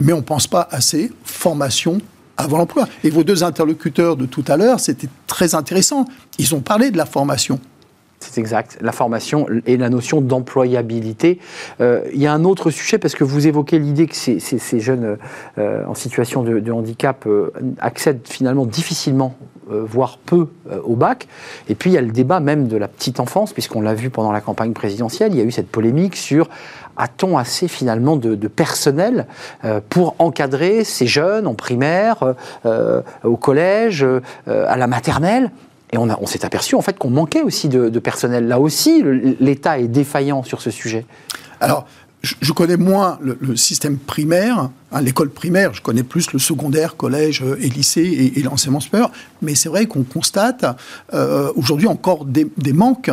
[0.00, 2.00] mais on ne pense pas assez formation
[2.36, 2.88] avant l'emploi.
[3.04, 6.06] Et vos deux interlocuteurs de tout à l'heure, c'était très intéressant.
[6.38, 7.60] Ils ont parlé de la formation.
[8.20, 11.38] C'est exact, la formation et la notion d'employabilité.
[11.80, 15.18] Euh, il y a un autre sujet, parce que vous évoquez l'idée que ces, jeunes
[15.56, 19.34] euh, en situation de, handicap euh, accèdent finalement difficilement,
[19.70, 20.48] voire peu,
[20.82, 21.28] au bac.
[21.68, 24.08] Et puis il y a le débat même de la petite enfance, puisqu'on l'a vu
[24.08, 26.48] pendant la campagne présidentielle, il y a eu cette polémique sur
[26.96, 29.26] a-t-on assez finalement de, personnel
[29.90, 32.34] pour encadrer ces jeunes en primaire,
[33.24, 34.06] au collège,
[34.46, 35.50] à la maternelle
[35.92, 38.46] et on, s'est aperçu en fait qu'on manquait aussi de, personnel.
[38.46, 39.02] Là aussi,
[39.40, 41.06] l'État est défaillant sur ce sujet.
[41.60, 41.86] Alors,
[42.22, 47.42] je, connais moins le, système primaire, hein, l'école primaire, je connais plus le secondaire, collège
[47.42, 50.66] euh, et lycée et, l'enseignement supérieur, mais c'est vrai qu'on constate
[51.14, 53.10] euh, aujourd'hui encore des, manques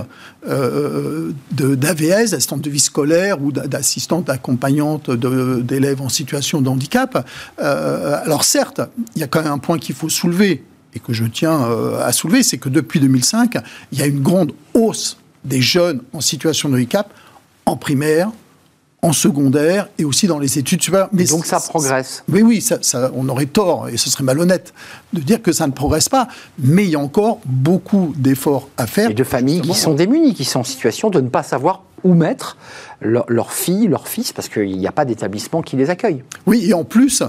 [0.48, 7.28] euh, d'AVS, d'assistantes de vie scolaire ou d'assistantes accompagnantes d'élèves en situation de handicap.
[7.58, 8.82] alors certes,
[9.16, 10.64] il y a quand même un point qu'il faut soulever,
[10.96, 13.58] et que je tiens euh, à soulever, c'est que depuis 2005,
[13.92, 17.14] il y a une grande hausse des jeunes en situation de handicap
[17.66, 18.32] en primaire,
[19.02, 21.10] en secondaire et aussi dans les études supérieures.
[21.12, 22.24] Mais Donc ça progresse.
[22.28, 22.80] Oui, oui, ça,
[23.14, 24.74] on aurait tort, et ce serait malhonnête,
[25.14, 26.28] de dire que ça ne progresse pas.
[26.58, 29.12] Mais il y a encore beaucoup d'efforts à faire.
[29.12, 32.14] Et de familles qui sont démunies, qui sont en situation de ne pas savoir où
[32.14, 32.58] mettre
[33.02, 36.24] leur, leur fille, leur fils, parce qu'il n'y a pas d'établissement qui les accueille.
[36.48, 37.24] Oui, et en plus,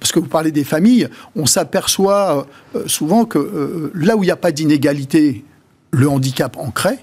[0.00, 4.26] parce que vous parlez des familles, on s'aperçoit euh, souvent que euh, là où il
[4.26, 5.44] n'y a pas d'inégalité,
[5.92, 6.98] le handicap en crée,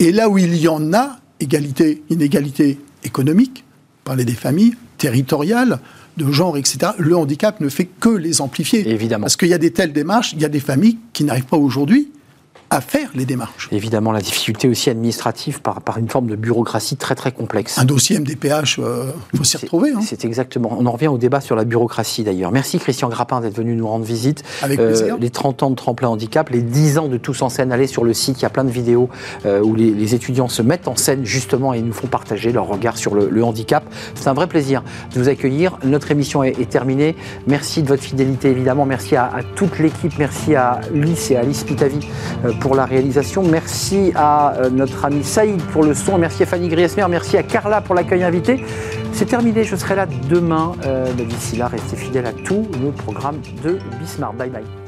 [0.00, 3.64] et là où il y en a, égalité, inégalité économique,
[4.04, 5.78] parler des familles, territoriales,
[6.16, 8.86] de genre, etc., le handicap ne fait que les amplifier.
[8.88, 9.22] Évidemment.
[9.22, 11.56] Parce qu'il y a des telles démarches, il y a des familles qui n'arrivent pas
[11.56, 12.10] aujourd'hui
[12.72, 13.68] à faire les démarches.
[13.70, 17.76] Évidemment, la difficulté aussi administrative par, par une forme de bureaucratie très très complexe.
[17.76, 19.04] Un dossier MDPH, il euh,
[19.36, 19.90] faut s'y retrouver.
[19.90, 20.00] Hein.
[20.02, 20.74] C'est exactement.
[20.78, 22.50] On en revient au débat sur la bureaucratie d'ailleurs.
[22.50, 24.42] Merci Christian Grappin d'être venu nous rendre visite.
[24.62, 25.18] Avec euh, plaisir.
[25.20, 27.72] Les 30 ans de tremplin handicap, les 10 ans de tous en scène.
[27.72, 29.10] Allez sur le site, il y a plein de vidéos
[29.44, 32.96] euh, où les, étudiants se mettent en scène justement et nous font partager leur regard
[32.96, 33.84] sur le, handicap.
[34.14, 34.82] C'est un vrai plaisir
[35.14, 35.78] de vous accueillir.
[35.84, 37.16] Notre émission est, terminée.
[37.46, 38.86] Merci de votre fidélité évidemment.
[38.86, 40.12] Merci à, à toute l'équipe.
[40.18, 42.00] Merci à Ulysse et à Alice Pitavi
[42.62, 43.42] pour la réalisation.
[43.42, 46.16] Merci à euh, notre ami Saïd pour le son.
[46.16, 47.04] Merci à Fanny Griesmer.
[47.10, 48.64] Merci à Carla pour l'accueil invité.
[49.12, 49.64] C'est terminé.
[49.64, 50.72] Je serai là demain.
[50.86, 54.36] Euh, D'ici là, restez fidèles à tous nos programmes de Bismarck.
[54.36, 54.81] Bye bye.